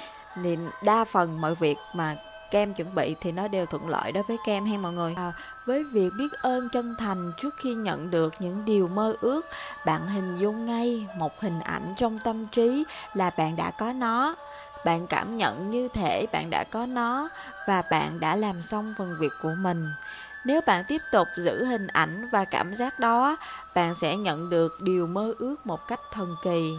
Thì 0.44 0.58
đa 0.84 1.06
phần 1.06 1.42
mọi 1.42 1.56
việc 1.56 1.78
mà 1.94 2.16
kem 2.56 2.74
chuẩn 2.74 2.96
bị 2.96 3.16
thì 3.22 3.32
nó 3.32 3.48
đều 3.48 3.66
thuận 3.66 3.90
lợi 3.90 4.12
đối 4.12 4.24
với 4.24 4.38
kem 4.46 4.66
hay 4.66 4.78
mọi 4.78 4.94
người. 4.94 5.14
À, 5.18 5.34
với 5.66 5.84
việc 5.84 6.10
biết 6.18 6.32
ơn 6.42 6.70
chân 6.70 6.96
thành 7.00 7.32
trước 7.42 7.56
khi 7.58 7.74
nhận 7.74 8.12
được 8.12 8.34
những 8.40 8.66
điều 8.66 8.88
mơ 8.88 9.16
ước 9.22 9.46
bạn 9.86 10.08
hình 10.08 10.38
dung 10.38 10.66
ngay 10.66 11.08
một 11.18 11.42
hình 11.42 11.60
ảnh 11.60 11.94
trong 11.98 12.20
tâm 12.20 12.48
trí 12.48 12.86
là 13.14 13.32
bạn 13.38 13.56
đã 13.56 13.72
có 13.72 13.94
nó. 13.94 14.36
Bạn 14.86 15.08
cảm 15.08 15.38
nhận 15.38 15.72
như 15.72 15.88
thể 15.88 16.26
bạn 16.32 16.50
đã 16.50 16.64
có 16.64 16.86
nó 16.86 17.30
và 17.68 17.84
bạn 17.92 18.20
đã 18.20 18.36
làm 18.36 18.62
xong 18.62 18.94
phần 18.98 19.16
việc 19.20 19.32
của 19.42 19.54
mình. 19.58 19.88
Nếu 20.46 20.62
bạn 20.66 20.84
tiếp 20.88 21.02
tục 21.12 21.28
giữ 21.38 21.66
hình 21.66 21.88
ảnh 21.88 22.30
và 22.32 22.46
cảm 22.46 22.76
giác 22.76 23.00
đó 23.00 23.38
bạn 23.76 23.96
sẽ 23.96 24.16
nhận 24.16 24.50
được 24.50 24.72
điều 24.82 25.08
mơ 25.08 25.34
ước 25.40 25.66
một 25.66 25.80
cách 25.88 26.00
thần 26.14 26.36
kỳ 26.44 26.74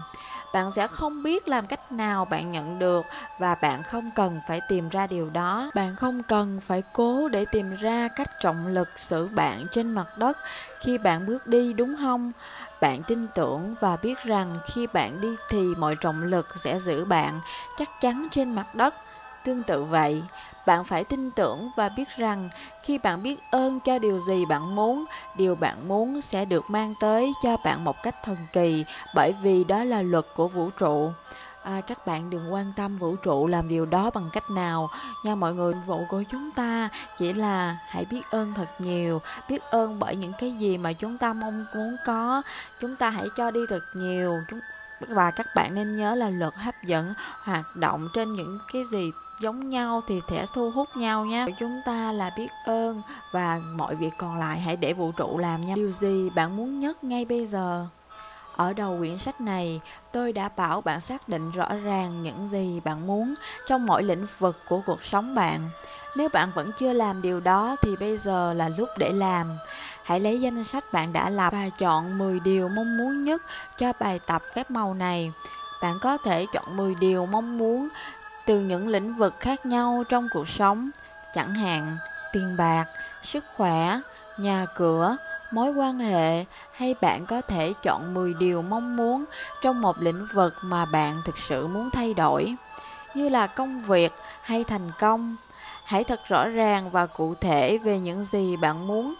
bạn 0.57 0.73
sẽ 0.73 0.87
không 0.87 1.23
biết 1.23 1.49
làm 1.49 1.67
cách 1.67 1.93
nào 1.93 2.25
bạn 2.25 2.53
nhận 2.53 2.79
được 2.79 3.07
và 3.39 3.55
bạn 3.55 3.83
không 3.83 4.11
cần 4.15 4.41
phải 4.49 4.61
tìm 4.69 4.89
ra 4.89 5.07
điều 5.07 5.31
đó. 5.31 5.71
Bạn 5.75 5.97
không 5.97 6.23
cần 6.23 6.61
phải 6.61 6.83
cố 6.93 7.29
để 7.29 7.45
tìm 7.53 7.77
ra 7.77 8.09
cách 8.17 8.31
trọng 8.41 8.67
lực 8.67 8.89
xử 8.97 9.29
bạn 9.35 9.67
trên 9.73 9.93
mặt 9.93 10.07
đất 10.19 10.39
khi 10.81 10.99
bạn 10.99 11.27
bước 11.27 11.47
đi, 11.47 11.73
đúng 11.73 11.97
không? 12.01 12.33
Bạn 12.81 13.03
tin 13.03 13.27
tưởng 13.35 13.75
và 13.81 13.97
biết 13.97 14.19
rằng 14.25 14.59
khi 14.75 14.87
bạn 14.87 15.21
đi 15.21 15.37
thì 15.51 15.75
mọi 15.79 15.97
trọng 16.01 16.23
lực 16.23 16.47
sẽ 16.59 16.79
giữ 16.79 17.05
bạn 17.05 17.41
chắc 17.79 17.89
chắn 18.01 18.29
trên 18.31 18.55
mặt 18.55 18.75
đất. 18.75 18.95
Tương 19.45 19.63
tự 19.63 19.85
vậy 19.85 20.23
bạn 20.67 20.85
phải 20.85 21.05
tin 21.05 21.31
tưởng 21.31 21.71
và 21.77 21.89
biết 21.89 22.09
rằng 22.17 22.49
khi 22.83 22.99
bạn 22.99 23.23
biết 23.23 23.41
ơn 23.51 23.81
cho 23.81 23.99
điều 23.99 24.21
gì 24.21 24.45
bạn 24.47 24.75
muốn 24.75 25.05
điều 25.37 25.55
bạn 25.55 25.89
muốn 25.89 26.21
sẽ 26.23 26.45
được 26.45 26.71
mang 26.71 26.95
tới 27.01 27.33
cho 27.43 27.57
bạn 27.65 27.85
một 27.85 28.03
cách 28.03 28.15
thần 28.25 28.37
kỳ 28.53 28.85
bởi 29.15 29.35
vì 29.43 29.65
đó 29.65 29.85
là 29.85 30.03
luật 30.03 30.25
của 30.37 30.49
vũ 30.49 30.71
trụ. 30.79 31.11
À, 31.63 31.81
các 31.87 32.07
bạn 32.07 32.31
đừng 32.31 32.53
quan 32.53 32.73
tâm 32.77 32.97
vũ 32.97 33.17
trụ 33.17 33.47
làm 33.47 33.69
điều 33.69 33.87
đó 33.87 34.11
bằng 34.15 34.31
cách 34.33 34.51
nào. 34.51 34.89
Nha 35.25 35.35
mọi 35.35 35.55
người 35.55 35.75
vụ 35.87 36.01
của 36.09 36.23
chúng 36.31 36.51
ta 36.51 36.89
chỉ 37.19 37.33
là 37.33 37.79
hãy 37.89 38.05
biết 38.05 38.23
ơn 38.31 38.55
thật 38.55 38.69
nhiều 38.79 39.21
biết 39.49 39.63
ơn 39.71 39.99
bởi 39.99 40.17
những 40.17 40.33
cái 40.41 40.53
gì 40.53 40.79
mà 40.79 40.93
chúng 40.93 41.19
ta 41.19 41.33
mong 41.33 41.65
muốn 41.75 41.97
có. 42.07 42.43
Chúng 42.81 42.97
ta 42.97 43.11
hãy 43.11 43.27
cho 43.37 43.51
đi 43.51 43.61
thật 43.69 43.83
nhiều. 43.95 44.37
Chúng 44.51 44.61
và 45.01 45.31
các 45.31 45.47
bạn 45.55 45.75
nên 45.75 45.97
nhớ 45.97 46.15
là 46.15 46.29
luật 46.29 46.55
hấp 46.55 46.75
dẫn 46.85 47.15
hoạt 47.45 47.65
động 47.77 48.09
trên 48.15 48.33
những 48.33 48.59
cái 48.73 48.83
gì 48.93 49.11
giống 49.41 49.71
nhau 49.71 50.03
thì 50.09 50.21
sẽ 50.31 50.47
thu 50.55 50.71
hút 50.71 50.89
nhau 50.97 51.25
nhé. 51.25 51.47
Chúng 51.59 51.81
ta 51.85 52.13
là 52.13 52.31
biết 52.37 52.51
ơn 52.65 53.03
và 53.33 53.61
mọi 53.75 53.95
việc 53.95 54.13
còn 54.19 54.39
lại 54.39 54.61
hãy 54.61 54.77
để 54.77 54.93
vũ 54.93 55.13
trụ 55.17 55.39
làm 55.39 55.65
nha. 55.65 55.75
Điều 55.75 55.91
gì 55.91 56.31
bạn 56.31 56.57
muốn 56.57 56.81
nhất 56.81 57.05
ngay 57.05 57.25
bây 57.25 57.47
giờ? 57.47 57.87
Ở 58.57 58.73
đầu 58.73 58.97
quyển 58.99 59.19
sách 59.19 59.41
này, 59.41 59.81
tôi 60.13 60.33
đã 60.33 60.49
bảo 60.57 60.81
bạn 60.81 61.01
xác 61.01 61.29
định 61.29 61.51
rõ 61.51 61.69
ràng 61.85 62.23
những 62.23 62.49
gì 62.49 62.81
bạn 62.85 63.07
muốn 63.07 63.35
trong 63.69 63.87
mọi 63.87 64.03
lĩnh 64.03 64.27
vực 64.39 64.57
của 64.69 64.81
cuộc 64.87 65.05
sống 65.05 65.35
bạn. 65.35 65.71
Nếu 66.17 66.29
bạn 66.29 66.51
vẫn 66.55 66.71
chưa 66.79 66.93
làm 66.93 67.23
điều 67.23 67.41
đó 67.41 67.77
thì 67.83 67.97
bây 67.97 68.17
giờ 68.19 68.55
là 68.55 68.69
lúc 68.69 68.89
để 68.99 69.13
làm. 69.13 69.59
Hãy 70.03 70.21
lấy 70.21 70.41
danh 70.41 70.65
sách 70.65 70.85
bạn 70.93 71.13
đã 71.13 71.31
lập 71.31 71.53
và 71.53 71.69
chọn 71.79 72.19
10 72.19 72.41
điều 72.41 72.69
mong 72.69 72.97
muốn 72.97 73.25
nhất 73.25 73.43
cho 73.79 73.93
bài 74.01 74.21
tập 74.27 74.43
phép 74.55 74.71
màu 74.71 74.95
này. 74.95 75.33
Bạn 75.83 75.99
có 76.03 76.19
thể 76.19 76.47
chọn 76.53 76.77
10 76.77 76.95
điều 76.95 77.27
mong 77.27 77.59
muốn 77.59 77.89
từ 78.47 78.61
những 78.61 78.89
lĩnh 78.89 79.15
vực 79.15 79.35
khác 79.41 79.67
nhau 79.67 80.05
trong 80.09 80.29
cuộc 80.33 80.49
sống, 80.49 80.91
chẳng 81.35 81.55
hạn 81.55 81.97
tiền 82.33 82.57
bạc, 82.59 82.85
sức 83.23 83.45
khỏe, 83.57 84.01
nhà 84.39 84.67
cửa, 84.77 85.17
mối 85.51 85.73
quan 85.73 85.99
hệ 85.99 86.45
hay 86.73 86.95
bạn 87.01 87.27
có 87.27 87.41
thể 87.41 87.73
chọn 87.83 88.15
10 88.15 88.35
điều 88.35 88.63
mong 88.63 88.97
muốn 88.97 89.25
trong 89.63 89.81
một 89.81 89.97
lĩnh 90.01 90.27
vực 90.33 90.55
mà 90.63 90.85
bạn 90.85 91.23
thực 91.25 91.39
sự 91.39 91.67
muốn 91.67 91.91
thay 91.91 92.15
đổi, 92.15 92.55
như 93.15 93.29
là 93.29 93.47
công 93.47 93.83
việc 93.83 94.13
hay 94.43 94.65
thành 94.65 94.91
công. 94.99 95.37
Hãy 95.85 96.05
thật 96.05 96.21
rõ 96.29 96.49
ràng 96.49 96.91
và 96.91 97.07
cụ 97.07 97.35
thể 97.41 97.79
về 97.79 97.99
những 97.99 98.25
gì 98.25 98.57
bạn 98.57 98.87
muốn 98.87 99.15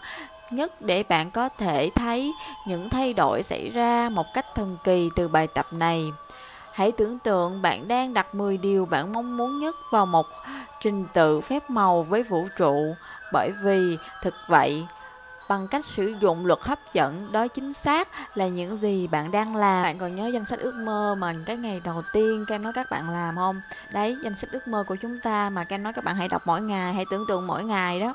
nhất 0.51 0.81
để 0.81 1.03
bạn 1.03 1.31
có 1.31 1.49
thể 1.49 1.89
thấy 1.95 2.33
những 2.67 2.89
thay 2.89 3.13
đổi 3.13 3.43
xảy 3.43 3.69
ra 3.69 4.09
một 4.09 4.25
cách 4.33 4.45
thần 4.55 4.77
kỳ 4.83 5.09
từ 5.15 5.27
bài 5.27 5.47
tập 5.47 5.65
này. 5.71 6.03
Hãy 6.77 6.91
tưởng 6.91 7.19
tượng 7.19 7.61
bạn 7.61 7.87
đang 7.87 8.13
đặt 8.13 8.35
10 8.35 8.57
điều 8.57 8.85
bạn 8.85 9.13
mong 9.13 9.37
muốn 9.37 9.59
nhất 9.59 9.75
vào 9.91 10.05
một 10.05 10.25
trình 10.81 11.05
tự 11.13 11.41
phép 11.41 11.69
màu 11.69 12.03
với 12.03 12.23
vũ 12.23 12.47
trụ, 12.57 12.95
bởi 13.33 13.51
vì 13.63 13.97
thực 14.23 14.33
vậy, 14.47 14.87
bằng 15.49 15.67
cách 15.67 15.85
sử 15.85 16.13
dụng 16.19 16.45
luật 16.45 16.59
hấp 16.61 16.79
dẫn 16.93 17.31
đó 17.31 17.47
chính 17.47 17.73
xác 17.73 18.07
là 18.37 18.47
những 18.47 18.77
gì 18.77 19.07
bạn 19.07 19.31
đang 19.31 19.55
làm. 19.55 19.83
Bạn 19.83 19.97
còn 19.97 20.15
nhớ 20.15 20.27
danh 20.27 20.45
sách 20.45 20.59
ước 20.59 20.75
mơ 20.75 21.15
mà 21.17 21.33
cái 21.45 21.57
ngày 21.57 21.81
đầu 21.83 22.01
tiên 22.13 22.45
kem 22.47 22.63
nói 22.63 22.73
các 22.73 22.87
bạn 22.89 23.09
làm 23.09 23.35
không? 23.35 23.61
Đấy 23.93 24.17
danh 24.23 24.35
sách 24.35 24.51
ước 24.51 24.67
mơ 24.67 24.83
của 24.87 24.95
chúng 25.01 25.19
ta 25.23 25.49
mà 25.49 25.63
kem 25.63 25.83
nói 25.83 25.93
các 25.93 26.03
bạn 26.03 26.15
hãy 26.15 26.27
đọc 26.27 26.41
mỗi 26.45 26.61
ngày 26.61 26.93
hãy 26.93 27.05
tưởng 27.09 27.25
tượng 27.27 27.47
mỗi 27.47 27.63
ngày 27.63 27.99
đó. 27.99 28.13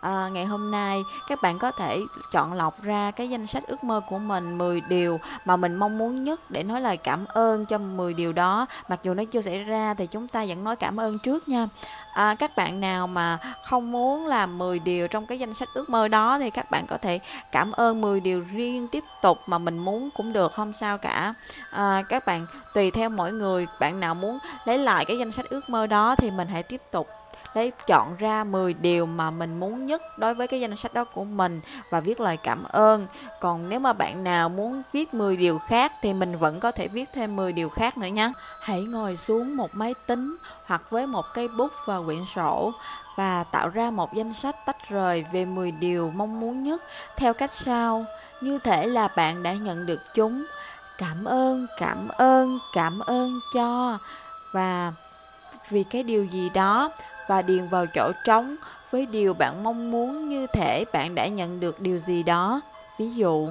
À, 0.00 0.28
ngày 0.32 0.44
hôm 0.44 0.70
nay 0.70 1.02
các 1.28 1.38
bạn 1.42 1.58
có 1.58 1.70
thể 1.70 2.00
chọn 2.32 2.52
lọc 2.52 2.82
ra 2.82 3.10
cái 3.10 3.30
danh 3.30 3.46
sách 3.46 3.62
ước 3.66 3.84
mơ 3.84 4.00
của 4.08 4.18
mình 4.18 4.58
10 4.58 4.80
điều 4.88 5.20
mà 5.44 5.56
mình 5.56 5.76
mong 5.76 5.98
muốn 5.98 6.24
nhất 6.24 6.50
để 6.50 6.62
nói 6.62 6.80
lời 6.80 6.96
cảm 6.96 7.24
ơn 7.24 7.66
cho 7.66 7.78
10 7.78 8.14
điều 8.14 8.32
đó. 8.32 8.66
Mặc 8.88 9.00
dù 9.02 9.14
nó 9.14 9.24
chưa 9.24 9.42
xảy 9.42 9.64
ra 9.64 9.94
thì 9.94 10.06
chúng 10.06 10.28
ta 10.28 10.44
vẫn 10.48 10.64
nói 10.64 10.76
cảm 10.76 11.00
ơn 11.00 11.18
trước 11.18 11.48
nha 11.48 11.68
à, 12.12 12.34
các 12.38 12.56
bạn 12.56 12.80
nào 12.80 13.06
mà 13.06 13.38
không 13.62 13.92
muốn 13.92 14.26
làm 14.26 14.58
10 14.58 14.78
điều 14.78 15.08
trong 15.08 15.26
cái 15.26 15.38
danh 15.38 15.54
sách 15.54 15.68
ước 15.74 15.90
mơ 15.90 16.08
đó 16.08 16.38
thì 16.38 16.50
các 16.50 16.70
bạn 16.70 16.86
có 16.86 16.98
thể 16.98 17.20
cảm 17.52 17.72
ơn 17.72 18.00
10 18.00 18.20
điều 18.20 18.44
riêng 18.52 18.88
tiếp 18.92 19.04
tục 19.22 19.38
mà 19.46 19.58
mình 19.58 19.78
muốn 19.78 20.08
cũng 20.16 20.32
được 20.32 20.52
không 20.52 20.72
sao 20.72 20.98
cả. 20.98 21.34
À, 21.70 22.02
các 22.08 22.26
bạn 22.26 22.46
tùy 22.74 22.90
theo 22.90 23.08
mỗi 23.08 23.32
người 23.32 23.66
bạn 23.80 24.00
nào 24.00 24.14
muốn 24.14 24.38
lấy 24.64 24.78
lại 24.78 25.04
cái 25.04 25.18
danh 25.18 25.32
sách 25.32 25.46
ước 25.50 25.70
mơ 25.70 25.86
đó 25.86 26.16
thì 26.16 26.30
mình 26.30 26.48
hãy 26.48 26.62
tiếp 26.62 26.80
tục 26.90 27.08
lấy 27.54 27.72
chọn 27.86 28.16
ra 28.16 28.44
10 28.44 28.74
điều 28.74 29.06
mà 29.06 29.30
mình 29.30 29.60
muốn 29.60 29.86
nhất 29.86 30.02
đối 30.18 30.34
với 30.34 30.48
cái 30.48 30.60
danh 30.60 30.76
sách 30.76 30.94
đó 30.94 31.04
của 31.04 31.24
mình 31.24 31.60
và 31.90 32.00
viết 32.00 32.20
lời 32.20 32.36
cảm 32.36 32.64
ơn. 32.64 33.06
Còn 33.40 33.68
nếu 33.68 33.80
mà 33.80 33.92
bạn 33.92 34.24
nào 34.24 34.48
muốn 34.48 34.82
viết 34.92 35.14
10 35.14 35.36
điều 35.36 35.58
khác 35.58 35.92
thì 36.02 36.14
mình 36.14 36.36
vẫn 36.38 36.60
có 36.60 36.72
thể 36.72 36.88
viết 36.88 37.08
thêm 37.14 37.36
10 37.36 37.52
điều 37.52 37.68
khác 37.68 37.98
nữa 37.98 38.06
nhé. 38.06 38.32
Hãy 38.60 38.82
ngồi 38.82 39.16
xuống 39.16 39.56
một 39.56 39.70
máy 39.72 39.94
tính 40.06 40.36
hoặc 40.64 40.82
với 40.90 41.06
một 41.06 41.24
cây 41.34 41.48
bút 41.48 41.72
và 41.86 42.00
quyển 42.06 42.24
sổ 42.34 42.72
và 43.16 43.44
tạo 43.44 43.68
ra 43.68 43.90
một 43.90 44.14
danh 44.14 44.34
sách 44.34 44.56
tách 44.66 44.88
rời 44.88 45.24
về 45.32 45.44
10 45.44 45.70
điều 45.70 46.12
mong 46.16 46.40
muốn 46.40 46.62
nhất 46.62 46.82
theo 47.16 47.34
cách 47.34 47.50
sau. 47.52 48.04
Như 48.40 48.58
thể 48.58 48.86
là 48.86 49.08
bạn 49.16 49.42
đã 49.42 49.52
nhận 49.52 49.86
được 49.86 50.00
chúng. 50.14 50.44
Cảm 50.98 51.24
ơn, 51.24 51.66
cảm 51.78 52.08
ơn, 52.08 52.58
cảm 52.74 52.98
ơn 52.98 53.40
cho 53.54 53.98
và 54.52 54.92
vì 55.70 55.84
cái 55.84 56.02
điều 56.02 56.24
gì 56.24 56.50
đó 56.54 56.90
và 57.28 57.42
điền 57.42 57.68
vào 57.68 57.86
chỗ 57.86 58.12
trống 58.24 58.56
với 58.90 59.06
điều 59.06 59.34
bạn 59.34 59.62
mong 59.62 59.90
muốn 59.90 60.28
như 60.28 60.46
thể 60.46 60.84
bạn 60.92 61.14
đã 61.14 61.26
nhận 61.26 61.60
được 61.60 61.80
điều 61.80 61.98
gì 61.98 62.22
đó. 62.22 62.60
Ví 62.98 63.14
dụ, 63.14 63.48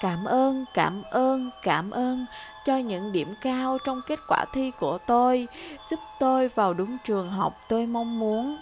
cảm 0.00 0.24
ơn, 0.24 0.64
cảm 0.74 1.02
ơn, 1.10 1.50
cảm 1.62 1.90
ơn 1.90 2.26
cho 2.66 2.76
những 2.76 3.12
điểm 3.12 3.34
cao 3.42 3.78
trong 3.84 4.00
kết 4.06 4.18
quả 4.28 4.44
thi 4.52 4.72
của 4.80 4.98
tôi, 5.06 5.48
giúp 5.90 5.98
tôi 6.20 6.48
vào 6.48 6.74
đúng 6.74 6.96
trường 7.04 7.30
học 7.30 7.54
tôi 7.68 7.86
mong 7.86 8.18
muốn. 8.18 8.56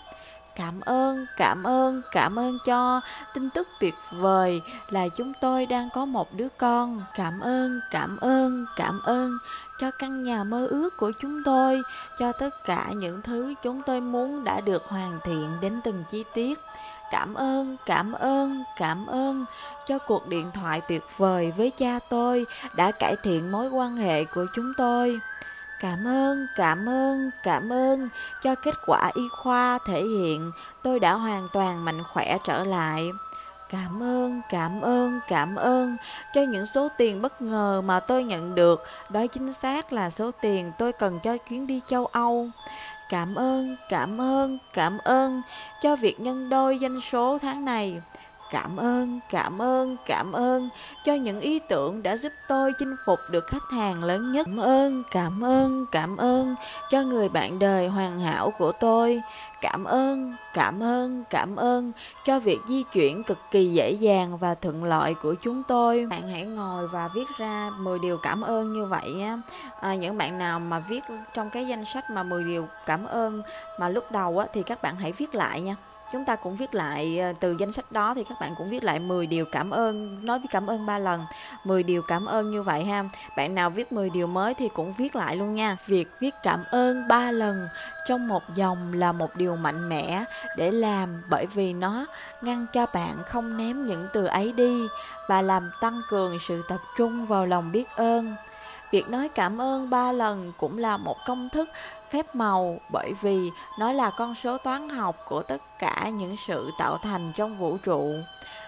Cảm 0.57 0.81
ơn, 0.81 1.27
cảm 1.37 1.65
ơn, 1.65 2.03
cảm 2.13 2.39
ơn 2.39 2.59
cho 2.65 3.01
tin 3.35 3.51
tức 3.51 3.69
tuyệt 3.81 3.95
vời 4.13 4.63
là 4.91 5.09
chúng 5.09 5.33
tôi 5.41 5.67
đang 5.67 5.89
có 5.95 6.05
một 6.05 6.35
đứa 6.35 6.49
con. 6.59 7.03
Cảm 7.15 7.41
ơn, 7.41 7.81
cảm 7.91 8.17
ơn, 8.17 8.67
cảm 8.77 9.01
ơn 9.05 9.39
cho 9.81 9.91
căn 9.91 10.25
nhà 10.25 10.45
mơ 10.45 10.67
ước 10.67 10.97
của 10.97 11.13
chúng 11.21 11.43
tôi, 11.45 11.83
cho 12.19 12.33
tất 12.33 12.65
cả 12.65 12.87
những 12.95 13.23
thứ 13.23 13.55
chúng 13.63 13.83
tôi 13.87 14.01
muốn 14.01 14.45
đã 14.45 14.61
được 14.61 14.85
hoàn 14.89 15.19
thiện 15.25 15.49
đến 15.61 15.81
từng 15.85 16.05
chi 16.11 16.25
tiết. 16.35 16.59
Cảm 17.11 17.35
ơn, 17.35 17.77
cảm 17.87 18.13
ơn, 18.13 18.65
cảm 18.79 19.07
ơn 19.07 19.45
cho 19.87 19.99
cuộc 19.99 20.29
điện 20.29 20.51
thoại 20.55 20.81
tuyệt 20.89 21.03
vời 21.17 21.53
với 21.57 21.71
cha 21.71 21.99
tôi 22.09 22.47
đã 22.77 22.91
cải 22.91 23.17
thiện 23.23 23.53
mối 23.53 23.69
quan 23.69 23.97
hệ 23.97 24.25
của 24.25 24.47
chúng 24.55 24.73
tôi. 24.77 25.21
Cảm 25.81 26.07
ơn, 26.07 26.47
cảm 26.57 26.89
ơn, 26.89 27.31
cảm 27.43 27.73
ơn 27.73 28.09
cho 28.43 28.55
kết 28.55 28.75
quả 28.87 29.11
y 29.15 29.23
khoa 29.43 29.79
thể 29.87 30.03
hiện 30.03 30.53
tôi 30.83 31.01
đã 31.01 31.13
hoàn 31.13 31.49
toàn 31.53 31.85
mạnh 31.85 32.03
khỏe 32.13 32.39
trở 32.45 32.65
lại. 32.65 33.11
Cảm 33.71 34.03
ơn, 34.03 34.41
cảm 34.51 34.81
ơn, 34.81 35.21
cảm 35.29 35.57
ơn 35.57 35.97
cho 36.35 36.43
những 36.43 36.67
số 36.67 36.89
tiền 36.97 37.23
bất 37.23 37.43
ngờ 37.43 37.83
mà 37.87 38.01
tôi 38.01 38.25
nhận 38.25 38.55
được. 38.55 38.85
Đó 39.11 39.27
chính 39.27 39.53
xác 39.53 39.93
là 39.93 40.11
số 40.11 40.31
tiền 40.43 40.73
tôi 40.79 40.93
cần 40.93 41.21
cho 41.21 41.37
chuyến 41.37 41.67
đi 41.67 41.81
châu 41.87 42.07
Âu. 42.07 42.49
Cảm 43.09 43.35
ơn, 43.35 43.77
cảm 43.89 44.21
ơn, 44.21 44.59
cảm 44.73 44.99
ơn 44.99 45.43
cho 45.83 45.97
việc 45.97 46.21
nhân 46.21 46.49
đôi 46.49 46.79
doanh 46.81 47.01
số 47.01 47.39
tháng 47.43 47.65
này. 47.65 48.03
Cảm 48.51 48.77
ơn, 48.77 49.21
cảm 49.31 49.63
ơn, 49.63 49.97
cảm 50.07 50.33
ơn 50.33 50.69
cho 51.05 51.15
những 51.15 51.41
ý 51.41 51.59
tưởng 51.59 52.03
đã 52.03 52.17
giúp 52.17 52.33
tôi 52.49 52.73
chinh 52.79 52.97
phục 53.07 53.19
được 53.31 53.47
khách 53.47 53.71
hàng 53.71 54.05
lớn 54.05 54.33
nhất. 54.33 54.47
Cảm 54.47 54.61
ơn, 54.61 55.03
cảm 55.11 55.45
ơn, 55.45 55.87
cảm 55.93 56.17
ơn 56.17 56.55
cho 56.91 57.03
người 57.03 57.29
bạn 57.29 57.59
đời 57.59 57.89
hoàn 57.89 58.21
hảo 58.21 58.53
của 58.59 58.73
tôi. 58.73 59.21
Cảm 59.61 59.85
ơn, 59.85 60.33
cảm 60.55 60.83
ơn, 60.83 61.25
cảm 61.31 61.57
ơn 61.57 61.93
cho 62.25 62.41
việc 62.41 62.59
di 62.69 62.83
chuyển 62.83 63.25
cực 63.25 63.39
kỳ 63.51 63.73
dễ 63.73 63.91
dàng 63.91 64.39
và 64.39 64.55
thuận 64.55 64.85
lợi 64.85 65.15
của 65.15 65.35
chúng 65.43 65.63
tôi. 65.63 66.07
Bạn 66.11 66.29
hãy 66.29 66.43
ngồi 66.43 66.89
và 66.89 67.09
viết 67.15 67.29
ra 67.39 67.71
10 67.81 67.99
điều 67.99 68.19
cảm 68.23 68.41
ơn 68.41 68.73
như 68.73 68.87
vậy 68.87 69.23
á. 69.23 69.39
À, 69.81 69.95
những 69.95 70.19
bạn 70.19 70.39
nào 70.39 70.61
mà 70.61 70.83
viết 70.89 71.05
trong 71.35 71.51
cái 71.51 71.67
danh 71.67 71.85
sách 71.85 72.05
mà 72.11 72.23
10 72.23 72.45
điều 72.45 72.67
cảm 72.87 73.05
ơn 73.05 73.43
mà 73.81 73.89
lúc 73.89 74.05
đầu 74.11 74.39
á 74.39 74.47
thì 74.53 74.63
các 74.63 74.83
bạn 74.83 74.97
hãy 74.97 75.13
viết 75.13 75.35
lại 75.35 75.61
nha 75.61 75.77
chúng 76.13 76.25
ta 76.25 76.37
cũng 76.37 76.57
viết 76.57 76.75
lại 76.75 77.19
ờ, 77.19 77.33
từ 77.41 77.57
danh 77.61 77.73
sách 77.73 77.93
đó 77.93 78.15
thì 78.15 78.25
các 78.25 78.39
bạn 78.41 78.55
cũng 78.59 78.71
viết 78.71 78.85
lại 78.85 78.99
10 78.99 79.27
điều 79.27 79.45
cảm 79.53 79.71
ơn, 79.71 80.19
nói 80.27 80.39
với 80.39 80.49
cảm 80.51 80.67
ơn 80.67 80.87
ba 80.87 80.99
lần. 80.99 81.25
10 81.65 81.83
điều 81.83 82.03
cảm 82.09 82.27
ơn 82.27 82.51
như 82.51 82.63
vậy 82.63 82.85
ha. 82.85 83.05
Bạn 83.37 83.55
nào 83.55 83.71
viết 83.71 83.93
10 83.93 84.11
điều 84.11 84.27
mới 84.27 84.55
thì 84.55 84.69
cũng 84.69 84.95
viết 84.99 85.17
lại 85.17 85.37
luôn 85.37 85.55
nha. 85.55 85.77
Việc 85.87 86.09
viết 86.21 86.35
cảm 86.43 86.65
ơn 86.71 87.09
ba 87.09 87.31
lần 87.31 87.69
trong 88.07 88.29
một 88.29 88.43
dòng 88.55 88.93
là 88.95 89.13
một 89.13 89.37
điều 89.37 89.57
mạnh 89.57 89.89
mẽ 89.89 90.25
để 90.57 90.71
làm 90.71 91.23
bởi 91.31 91.47
vì 91.47 91.73
nó 91.73 92.07
ngăn 92.43 92.67
cho 92.73 92.87
bạn 92.95 93.17
không 93.27 93.57
ném 93.57 93.87
những 93.87 94.09
từ 94.13 94.25
ấy 94.25 94.53
đi 94.53 94.87
và 95.29 95.43
làm 95.43 95.71
tăng 95.81 96.01
cường 96.11 96.39
sự 96.49 96.63
tập 96.69 96.81
trung 96.99 97.27
vào 97.27 97.47
lòng 97.47 97.73
biết 97.73 97.89
ơn. 97.97 98.37
Việc 98.91 99.11
nói 99.11 99.29
cảm 99.29 99.61
ơn 99.61 99.91
ba 99.91 100.13
lần 100.13 100.53
cũng 100.59 100.79
là 100.79 100.97
một 100.97 101.17
công 101.27 101.49
thức 101.49 101.69
phép 102.11 102.35
màu 102.35 102.79
bởi 102.93 103.15
vì 103.21 103.51
nó 103.79 103.93
là 103.93 104.11
con 104.11 104.35
số 104.35 104.59
toán 104.59 104.89
học 104.89 105.17
của 105.29 105.43
tất 105.43 105.63
cả 105.79 106.09
những 106.09 106.37
sự 106.47 106.71
tạo 106.79 106.99
thành 106.99 107.33
trong 107.37 107.59
vũ 107.59 107.77
trụ. 107.85 108.13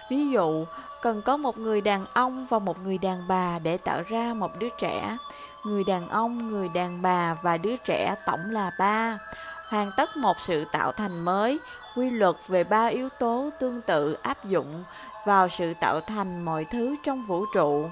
Ví 0.09 0.29
dụ, 0.29 0.65
cần 1.01 1.21
có 1.21 1.37
một 1.37 1.57
người 1.57 1.81
đàn 1.81 2.05
ông 2.13 2.45
và 2.49 2.59
một 2.59 2.79
người 2.83 2.97
đàn 2.97 3.27
bà 3.27 3.59
để 3.59 3.77
tạo 3.77 4.01
ra 4.07 4.33
một 4.33 4.59
đứa 4.59 4.69
trẻ. 4.79 5.17
Người 5.65 5.83
đàn 5.87 6.09
ông, 6.09 6.51
người 6.51 6.69
đàn 6.73 7.01
bà 7.01 7.37
và 7.41 7.57
đứa 7.57 7.75
trẻ 7.75 8.15
tổng 8.25 8.51
là 8.51 8.71
ba. 8.79 9.17
Hoàn 9.69 9.91
tất 9.97 10.17
một 10.17 10.37
sự 10.47 10.65
tạo 10.71 10.91
thành 10.91 11.25
mới, 11.25 11.59
quy 11.95 12.09
luật 12.09 12.35
về 12.47 12.63
ba 12.63 12.85
yếu 12.85 13.09
tố 13.09 13.49
tương 13.59 13.81
tự 13.81 14.17
áp 14.21 14.45
dụng 14.45 14.83
vào 15.25 15.47
sự 15.47 15.73
tạo 15.79 16.01
thành 16.01 16.45
mọi 16.45 16.65
thứ 16.65 16.95
trong 17.05 17.25
vũ 17.27 17.45
trụ 17.53 17.89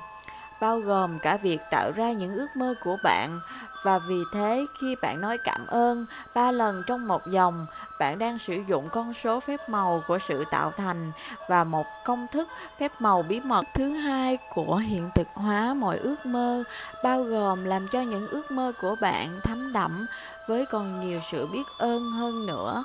bao 0.61 0.79
gồm 0.79 1.19
cả 1.19 1.37
việc 1.37 1.61
tạo 1.71 1.91
ra 1.95 2.11
những 2.11 2.37
ước 2.37 2.47
mơ 2.55 2.73
của 2.83 2.97
bạn 3.03 3.39
và 3.87 3.99
vì 3.99 4.23
thế, 4.31 4.65
khi 4.79 4.95
bạn 5.01 5.21
nói 5.21 5.37
cảm 5.37 5.67
ơn 5.67 6.05
ba 6.35 6.51
lần 6.51 6.83
trong 6.87 7.07
một 7.07 7.27
dòng, 7.27 7.65
bạn 7.99 8.19
đang 8.19 8.39
sử 8.39 8.57
dụng 8.67 8.89
con 8.89 9.13
số 9.13 9.39
phép 9.39 9.69
màu 9.69 10.03
của 10.07 10.19
sự 10.19 10.45
tạo 10.51 10.71
thành 10.77 11.11
và 11.49 11.63
một 11.63 11.85
công 12.05 12.27
thức 12.31 12.47
phép 12.79 12.91
màu 12.99 13.21
bí 13.21 13.39
mật. 13.39 13.63
Thứ 13.73 13.89
hai 13.89 14.37
của 14.53 14.75
hiện 14.75 15.09
thực 15.15 15.27
hóa 15.33 15.73
mọi 15.73 15.97
ước 15.97 16.25
mơ, 16.25 16.63
bao 17.03 17.23
gồm 17.23 17.63
làm 17.63 17.87
cho 17.91 18.01
những 18.01 18.27
ước 18.27 18.51
mơ 18.51 18.71
của 18.81 18.95
bạn 19.01 19.39
thấm 19.43 19.73
đậm 19.73 20.05
với 20.47 20.65
còn 20.65 21.01
nhiều 21.01 21.19
sự 21.31 21.47
biết 21.47 21.67
ơn 21.79 22.11
hơn 22.11 22.45
nữa 22.45 22.83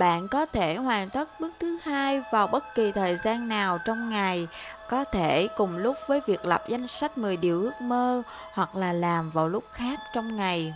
bạn 0.00 0.28
có 0.28 0.46
thể 0.46 0.76
hoàn 0.76 1.10
tất 1.10 1.28
bước 1.40 1.52
thứ 1.60 1.78
hai 1.82 2.22
vào 2.32 2.46
bất 2.46 2.74
kỳ 2.74 2.92
thời 2.92 3.16
gian 3.16 3.48
nào 3.48 3.78
trong 3.84 4.10
ngày, 4.10 4.48
có 4.88 5.04
thể 5.04 5.48
cùng 5.56 5.76
lúc 5.76 5.96
với 6.08 6.20
việc 6.26 6.44
lập 6.44 6.64
danh 6.68 6.88
sách 6.88 7.18
10 7.18 7.36
điều 7.36 7.62
ước 7.62 7.80
mơ 7.80 8.22
hoặc 8.52 8.76
là 8.76 8.92
làm 8.92 9.30
vào 9.30 9.48
lúc 9.48 9.64
khác 9.72 10.00
trong 10.14 10.36
ngày. 10.36 10.74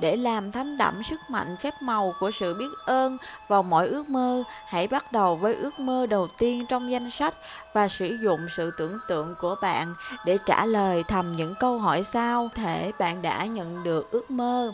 để 0.00 0.16
làm 0.16 0.52
thấm 0.52 0.76
đậm 0.76 1.02
sức 1.02 1.20
mạnh 1.30 1.56
phép 1.60 1.74
màu 1.80 2.14
của 2.20 2.30
sự 2.30 2.54
biết 2.54 2.68
ơn 2.86 3.16
vào 3.48 3.62
mỗi 3.62 3.88
ước 3.88 4.08
mơ. 4.08 4.42
Hãy 4.66 4.86
bắt 4.86 5.12
đầu 5.12 5.36
với 5.36 5.54
ước 5.54 5.80
mơ 5.80 6.06
đầu 6.06 6.28
tiên 6.38 6.66
trong 6.68 6.90
danh 6.90 7.10
sách 7.10 7.34
và 7.72 7.88
sử 7.88 8.18
dụng 8.22 8.46
sự 8.56 8.70
tưởng 8.78 8.98
tượng 9.08 9.34
của 9.40 9.56
bạn 9.62 9.94
để 10.24 10.38
trả 10.46 10.66
lời 10.66 11.04
thầm 11.08 11.36
những 11.36 11.54
câu 11.60 11.78
hỏi 11.78 12.04
sau 12.04 12.48
thể 12.54 12.92
bạn 12.98 13.22
đã 13.22 13.44
nhận 13.44 13.84
được 13.84 14.10
ước 14.10 14.30
mơ. 14.30 14.72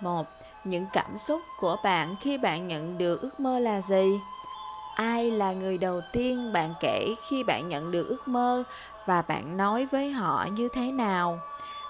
một 0.00 0.26
những 0.64 0.86
cảm 0.92 1.18
xúc 1.18 1.40
của 1.60 1.76
bạn 1.84 2.16
khi 2.20 2.38
bạn 2.38 2.68
nhận 2.68 2.98
được 2.98 3.22
ước 3.22 3.40
mơ 3.40 3.58
là 3.58 3.80
gì? 3.80 4.20
Ai 4.94 5.30
là 5.30 5.52
người 5.52 5.78
đầu 5.78 6.00
tiên 6.12 6.52
bạn 6.52 6.74
kể 6.80 7.14
khi 7.28 7.44
bạn 7.44 7.68
nhận 7.68 7.90
được 7.90 8.08
ước 8.08 8.28
mơ 8.28 8.62
và 9.06 9.22
bạn 9.22 9.56
nói 9.56 9.86
với 9.86 10.10
họ 10.10 10.46
như 10.52 10.68
thế 10.72 10.92
nào? 10.92 11.38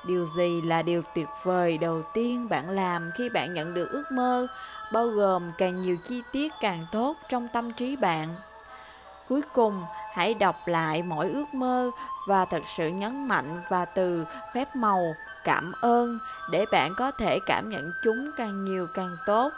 Điều 0.07 0.27
gì 0.37 0.61
là 0.61 0.83
điều 0.83 1.03
tuyệt 1.15 1.29
vời 1.43 1.79
đầu 1.79 2.03
tiên 2.15 2.49
bạn 2.49 2.71
làm 2.71 3.11
khi 3.15 3.29
bạn 3.29 3.55
nhận 3.55 3.75
được 3.75 3.91
ước 3.91 4.05
mơ, 4.13 4.47
bao 4.93 5.07
gồm 5.07 5.53
càng 5.59 5.83
nhiều 5.83 5.97
chi 6.05 6.23
tiết 6.33 6.53
càng 6.61 6.87
tốt 6.93 7.17
trong 7.29 7.49
tâm 7.53 7.73
trí 7.73 7.97
bạn? 7.97 8.35
Cuối 9.29 9.43
cùng, 9.55 9.83
hãy 10.13 10.35
đọc 10.35 10.57
lại 10.67 11.03
mỗi 11.03 11.31
ước 11.31 11.55
mơ 11.55 11.91
và 12.29 12.45
thật 12.45 12.63
sự 12.77 12.89
nhấn 12.89 13.29
mạnh 13.29 13.63
và 13.69 13.85
từ 13.85 14.25
phép 14.55 14.77
màu 14.77 15.15
cảm 15.45 15.73
ơn 15.81 16.19
để 16.51 16.67
bạn 16.73 16.95
có 16.97 17.11
thể 17.11 17.39
cảm 17.47 17.71
nhận 17.71 17.93
chúng 18.03 18.31
càng 18.37 18.65
nhiều 18.65 18.87
càng 18.95 19.17
tốt. 19.27 19.53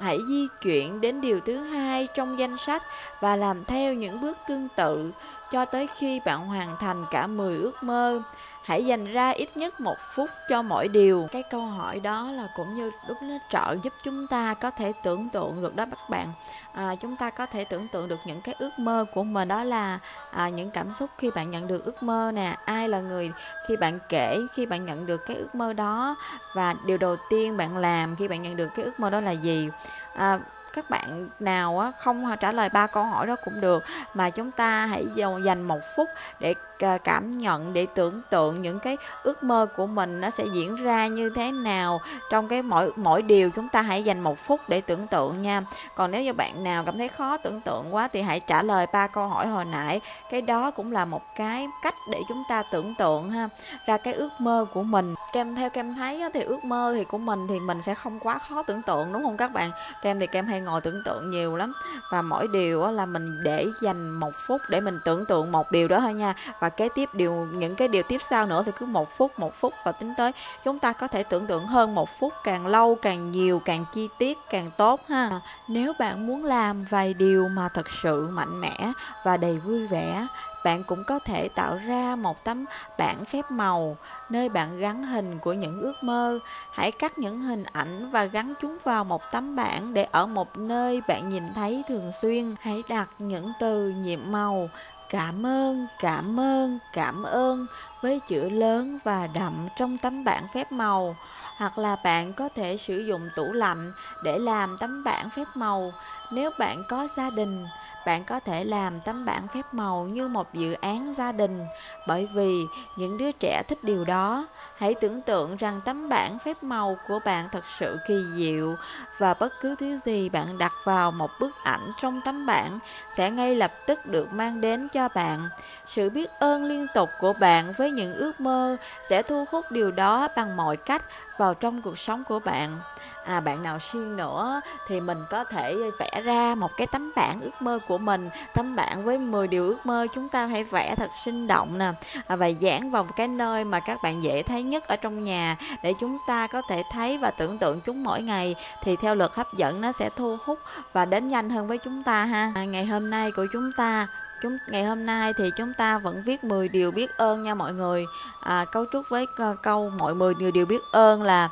Hãy 0.00 0.18
di 0.28 0.48
chuyển 0.62 1.00
đến 1.00 1.20
điều 1.20 1.40
thứ 1.40 1.56
hai 1.56 2.08
trong 2.14 2.38
danh 2.38 2.56
sách 2.58 2.82
và 3.20 3.36
làm 3.36 3.64
theo 3.64 3.94
những 3.94 4.20
bước 4.20 4.38
tương 4.48 4.68
tự 4.76 5.12
cho 5.52 5.64
tới 5.64 5.88
khi 5.98 6.20
bạn 6.26 6.46
hoàn 6.46 6.76
thành 6.80 7.04
cả 7.10 7.26
10 7.26 7.58
ước 7.58 7.82
mơ. 7.82 8.22
Hãy 8.64 8.86
dành 8.86 9.12
ra 9.12 9.30
ít 9.30 9.56
nhất 9.56 9.80
một 9.80 9.96
phút 10.14 10.30
cho 10.48 10.62
mỗi 10.62 10.88
điều. 10.88 11.26
Cái 11.32 11.42
câu 11.50 11.60
hỏi 11.60 12.00
đó 12.00 12.30
là 12.30 12.48
cũng 12.56 12.74
như 12.74 12.90
lúc 13.08 13.16
nó 13.22 13.34
trợ 13.50 13.76
giúp 13.82 13.92
chúng 14.04 14.26
ta 14.26 14.54
có 14.54 14.70
thể 14.70 14.92
tưởng 15.02 15.28
tượng 15.28 15.62
được 15.62 15.76
đó 15.76 15.84
các 15.90 16.10
bạn. 16.10 16.32
À, 16.74 16.94
chúng 17.00 17.16
ta 17.16 17.30
có 17.30 17.46
thể 17.46 17.64
tưởng 17.64 17.88
tượng 17.88 18.08
được 18.08 18.20
những 18.24 18.40
cái 18.40 18.54
ước 18.58 18.78
mơ 18.78 19.04
của 19.14 19.24
mình 19.24 19.48
đó 19.48 19.64
là 19.64 19.98
à, 20.30 20.48
những 20.48 20.70
cảm 20.70 20.92
xúc 20.92 21.10
khi 21.18 21.30
bạn 21.30 21.50
nhận 21.50 21.66
được 21.66 21.84
ước 21.84 22.02
mơ 22.02 22.32
nè. 22.34 22.56
Ai 22.64 22.88
là 22.88 23.00
người 23.00 23.32
khi 23.68 23.76
bạn 23.76 23.98
kể 24.08 24.40
khi 24.54 24.66
bạn 24.66 24.86
nhận 24.86 25.06
được 25.06 25.26
cái 25.26 25.36
ước 25.36 25.54
mơ 25.54 25.72
đó 25.72 26.16
và 26.54 26.74
điều 26.86 26.98
đầu 26.98 27.16
tiên 27.30 27.56
bạn 27.56 27.76
làm 27.76 28.16
khi 28.16 28.28
bạn 28.28 28.42
nhận 28.42 28.56
được 28.56 28.68
cái 28.76 28.84
ước 28.84 29.00
mơ 29.00 29.10
đó 29.10 29.20
là 29.20 29.30
gì? 29.30 29.70
À, 30.14 30.38
các 30.74 30.90
bạn 30.90 31.28
nào 31.40 31.92
không 31.98 32.24
trả 32.40 32.52
lời 32.52 32.68
ba 32.68 32.86
câu 32.86 33.04
hỏi 33.04 33.26
đó 33.26 33.36
cũng 33.44 33.60
được 33.60 33.84
mà 34.14 34.30
chúng 34.30 34.50
ta 34.50 34.86
hãy 34.86 35.06
dành 35.44 35.62
một 35.62 35.80
phút 35.96 36.08
để 36.40 36.54
Ờ, 36.80 36.98
cảm 37.04 37.38
nhận 37.38 37.72
để 37.72 37.86
tưởng 37.94 38.20
tượng 38.30 38.62
những 38.62 38.80
cái 38.80 38.96
ước 39.22 39.42
mơ 39.42 39.66
của 39.76 39.86
mình 39.86 40.20
nó 40.20 40.30
sẽ 40.30 40.44
diễn 40.52 40.76
ra 40.76 41.06
như 41.06 41.30
thế 41.30 41.52
nào. 41.52 42.00
Trong 42.30 42.48
cái 42.48 42.62
mỗi 42.62 42.92
mỗi 42.96 43.22
điều 43.22 43.50
chúng 43.50 43.68
ta 43.68 43.82
hãy 43.82 44.02
dành 44.02 44.20
một 44.20 44.38
phút 44.38 44.60
để 44.68 44.80
tưởng 44.80 45.06
tượng 45.06 45.42
nha. 45.42 45.62
Còn 45.96 46.10
nếu 46.10 46.22
như 46.22 46.32
bạn 46.32 46.64
nào 46.64 46.82
cảm 46.86 46.98
thấy 46.98 47.08
khó 47.08 47.36
tưởng 47.36 47.60
tượng 47.60 47.94
quá 47.94 48.08
thì 48.12 48.22
hãy 48.22 48.40
trả 48.40 48.62
lời 48.62 48.86
ba 48.92 49.06
câu 49.06 49.28
hỏi 49.28 49.46
hồi 49.46 49.64
nãy. 49.64 50.00
Cái 50.30 50.42
đó 50.42 50.70
cũng 50.70 50.92
là 50.92 51.04
một 51.04 51.22
cái 51.36 51.68
cách 51.82 51.94
để 52.10 52.20
chúng 52.28 52.42
ta 52.48 52.62
tưởng 52.72 52.94
tượng 52.98 53.30
ha, 53.30 53.48
ra 53.86 53.96
cái 53.96 54.14
ước 54.14 54.30
mơ 54.38 54.66
của 54.74 54.82
mình. 54.82 55.14
Kem 55.32 55.54
theo 55.54 55.70
kem 55.70 55.94
thấy 55.94 56.22
thì 56.34 56.40
ước 56.40 56.64
mơ 56.64 56.92
thì 56.96 57.04
của 57.04 57.18
mình 57.18 57.46
thì 57.48 57.60
mình 57.60 57.82
sẽ 57.82 57.94
không 57.94 58.18
quá 58.20 58.38
khó 58.38 58.62
tưởng 58.62 58.82
tượng, 58.82 59.12
đúng 59.12 59.22
không 59.22 59.36
các 59.36 59.52
bạn? 59.52 59.70
Kem 60.02 60.20
thì 60.20 60.26
kem 60.26 60.46
hay 60.46 60.60
ngồi 60.60 60.80
tưởng 60.80 61.02
tượng 61.04 61.30
nhiều 61.30 61.56
lắm. 61.56 61.72
Và 62.10 62.22
mỗi 62.22 62.48
điều 62.52 62.86
là 62.86 63.06
mình 63.06 63.42
để 63.44 63.66
dành 63.82 64.10
một 64.10 64.32
phút 64.46 64.60
để 64.68 64.80
mình 64.80 64.98
tưởng 65.04 65.26
tượng 65.26 65.52
một 65.52 65.72
điều 65.72 65.88
đó 65.88 66.00
thôi 66.00 66.14
nha 66.14 66.34
và 66.64 66.70
kế 66.70 66.88
tiếp 66.88 67.08
điều, 67.12 67.32
những 67.52 67.74
cái 67.74 67.88
điều 67.88 68.02
tiếp 68.02 68.22
sau 68.22 68.46
nữa 68.46 68.62
thì 68.66 68.72
cứ 68.78 68.86
một 68.86 69.10
phút 69.16 69.38
một 69.38 69.54
phút 69.54 69.74
và 69.84 69.92
tính 69.92 70.14
tới. 70.16 70.32
Chúng 70.64 70.78
ta 70.78 70.92
có 70.92 71.08
thể 71.08 71.22
tưởng 71.22 71.46
tượng 71.46 71.66
hơn 71.66 71.94
một 71.94 72.08
phút 72.18 72.32
càng 72.44 72.66
lâu 72.66 72.98
càng 73.02 73.32
nhiều, 73.32 73.62
càng 73.64 73.84
chi 73.92 74.08
tiết, 74.18 74.38
càng 74.50 74.70
tốt 74.76 75.00
ha. 75.08 75.40
Nếu 75.68 75.92
bạn 75.98 76.26
muốn 76.26 76.44
làm 76.44 76.84
vài 76.90 77.14
điều 77.14 77.48
mà 77.48 77.68
thật 77.68 77.90
sự 78.02 78.28
mạnh 78.32 78.60
mẽ 78.60 78.92
và 79.24 79.36
đầy 79.36 79.56
vui 79.56 79.86
vẻ, 79.86 80.26
bạn 80.64 80.84
cũng 80.84 81.04
có 81.06 81.18
thể 81.18 81.48
tạo 81.48 81.78
ra 81.86 82.16
một 82.16 82.44
tấm 82.44 82.64
bảng 82.98 83.24
phép 83.24 83.50
màu, 83.50 83.96
nơi 84.30 84.48
bạn 84.48 84.78
gắn 84.78 85.02
hình 85.06 85.38
của 85.38 85.52
những 85.52 85.80
ước 85.80 85.94
mơ. 86.02 86.38
Hãy 86.72 86.92
cắt 86.92 87.18
những 87.18 87.40
hình 87.40 87.64
ảnh 87.72 88.10
và 88.10 88.24
gắn 88.24 88.54
chúng 88.60 88.78
vào 88.84 89.04
một 89.04 89.22
tấm 89.32 89.56
bảng 89.56 89.94
để 89.94 90.06
ở 90.12 90.26
một 90.26 90.58
nơi 90.58 91.02
bạn 91.08 91.28
nhìn 91.28 91.42
thấy 91.54 91.82
thường 91.88 92.10
xuyên. 92.22 92.54
Hãy 92.60 92.82
đặt 92.88 93.10
những 93.18 93.52
từ 93.60 93.88
nhiệm 93.88 94.20
màu 94.26 94.68
Cảm 95.14 95.46
ơn, 95.46 95.86
cảm 95.98 96.40
ơn, 96.40 96.78
cảm 96.92 97.22
ơn 97.22 97.66
với 98.02 98.20
chữ 98.28 98.50
lớn 98.50 98.98
và 99.04 99.26
đậm 99.26 99.68
trong 99.76 99.98
tấm 99.98 100.24
bảng 100.24 100.42
phép 100.54 100.72
màu. 100.72 101.16
Hoặc 101.56 101.78
là 101.78 101.96
bạn 102.04 102.32
có 102.32 102.48
thể 102.48 102.76
sử 102.76 102.98
dụng 102.98 103.28
tủ 103.36 103.52
lạnh 103.52 103.92
để 104.24 104.38
làm 104.38 104.76
tấm 104.80 105.04
bảng 105.04 105.30
phép 105.30 105.44
màu. 105.56 105.92
Nếu 106.32 106.50
bạn 106.58 106.82
có 106.88 107.08
gia 107.16 107.30
đình, 107.30 107.66
bạn 108.06 108.24
có 108.24 108.40
thể 108.40 108.64
làm 108.64 109.00
tấm 109.00 109.24
bảng 109.24 109.48
phép 109.54 109.62
màu 109.72 110.04
như 110.04 110.28
một 110.28 110.54
dự 110.54 110.72
án 110.72 111.14
gia 111.14 111.32
đình, 111.32 111.66
bởi 112.08 112.28
vì 112.34 112.66
những 112.96 113.18
đứa 113.18 113.32
trẻ 113.32 113.62
thích 113.68 113.84
điều 113.84 114.04
đó. 114.04 114.46
Hãy 114.76 114.94
tưởng 114.94 115.20
tượng 115.20 115.56
rằng 115.56 115.80
tấm 115.84 116.08
bảng 116.08 116.38
phép 116.38 116.62
màu 116.62 116.96
của 117.08 117.18
bạn 117.24 117.48
thật 117.52 117.64
sự 117.78 117.98
kỳ 118.08 118.14
diệu, 118.34 118.74
và 119.18 119.34
bất 119.34 119.52
cứ 119.60 119.74
thứ 119.78 119.98
gì 119.98 120.28
bạn 120.28 120.58
đặt 120.58 120.72
vào 120.84 121.10
một 121.10 121.30
bức 121.40 121.52
ảnh 121.64 121.92
trong 122.02 122.20
tấm 122.24 122.46
bảng 122.46 122.78
sẽ 123.16 123.30
ngay 123.30 123.56
lập 123.56 123.70
tức 123.86 124.06
được 124.06 124.32
mang 124.32 124.60
đến 124.60 124.88
cho 124.92 125.08
bạn. 125.14 125.48
Sự 125.86 126.10
biết 126.10 126.30
ơn 126.38 126.64
liên 126.64 126.86
tục 126.94 127.08
của 127.20 127.32
bạn 127.32 127.72
với 127.78 127.90
những 127.90 128.14
ước 128.14 128.40
mơ 128.40 128.76
sẽ 129.08 129.22
thu 129.22 129.44
hút 129.50 129.64
điều 129.70 129.90
đó 129.90 130.28
bằng 130.36 130.56
mọi 130.56 130.76
cách 130.76 131.04
vào 131.38 131.54
trong 131.54 131.82
cuộc 131.82 131.98
sống 131.98 132.24
của 132.24 132.38
bạn 132.38 132.80
à, 133.24 133.40
bạn 133.40 133.62
nào 133.62 133.78
siêng 133.78 134.16
nữa 134.16 134.60
thì 134.88 135.00
mình 135.00 135.18
có 135.30 135.44
thể 135.44 135.76
vẽ 135.98 136.22
ra 136.24 136.54
một 136.54 136.70
cái 136.76 136.86
tấm 136.86 137.12
bảng 137.16 137.40
ước 137.40 137.50
mơ 137.60 137.78
của 137.88 137.98
mình. 137.98 138.28
Tấm 138.54 138.76
bảng 138.76 139.04
với 139.04 139.18
10 139.18 139.48
điều 139.48 139.68
ước 139.68 139.86
mơ 139.86 140.06
chúng 140.14 140.28
ta 140.28 140.46
hãy 140.46 140.64
vẽ 140.64 140.94
thật 140.96 141.10
sinh 141.24 141.46
động 141.46 141.78
nè. 141.78 141.92
À, 142.26 142.36
và 142.36 142.46
dán 142.46 142.90
vào 142.90 143.04
một 143.04 143.10
cái 143.16 143.28
nơi 143.28 143.64
mà 143.64 143.80
các 143.80 143.98
bạn 144.02 144.22
dễ 144.22 144.42
thấy 144.42 144.62
nhất 144.62 144.88
ở 144.88 144.96
trong 144.96 145.24
nhà 145.24 145.56
để 145.82 145.94
chúng 146.00 146.18
ta 146.26 146.46
có 146.46 146.62
thể 146.68 146.82
thấy 146.92 147.18
và 147.18 147.30
tưởng 147.30 147.58
tượng 147.58 147.80
chúng 147.80 148.04
mỗi 148.04 148.22
ngày. 148.22 148.54
Thì 148.82 148.96
theo 148.96 149.14
luật 149.14 149.30
hấp 149.34 149.46
dẫn 149.56 149.80
nó 149.80 149.92
sẽ 149.92 150.10
thu 150.16 150.36
hút 150.44 150.58
và 150.92 151.04
đến 151.04 151.28
nhanh 151.28 151.50
hơn 151.50 151.66
với 151.66 151.78
chúng 151.78 152.02
ta 152.02 152.24
ha. 152.24 152.52
À, 152.54 152.64
ngày 152.64 152.86
hôm 152.86 153.10
nay 153.10 153.32
của 153.32 153.46
chúng 153.52 153.72
ta 153.76 154.06
chúng 154.42 154.58
ngày 154.68 154.84
hôm 154.84 155.06
nay 155.06 155.32
thì 155.38 155.50
chúng 155.56 155.72
ta 155.74 155.98
vẫn 155.98 156.22
viết 156.26 156.44
10 156.44 156.68
điều 156.68 156.90
biết 156.90 157.16
ơn 157.16 157.42
nha 157.42 157.54
mọi 157.54 157.72
người. 157.72 158.04
À, 158.40 158.64
cấu 158.72 158.84
trúc 158.92 159.08
với 159.08 159.26
câu 159.62 159.90
mọi 159.98 160.14
10 160.14 160.34
điều 160.54 160.66
biết 160.66 160.80
ơn 160.92 161.22
là 161.22 161.48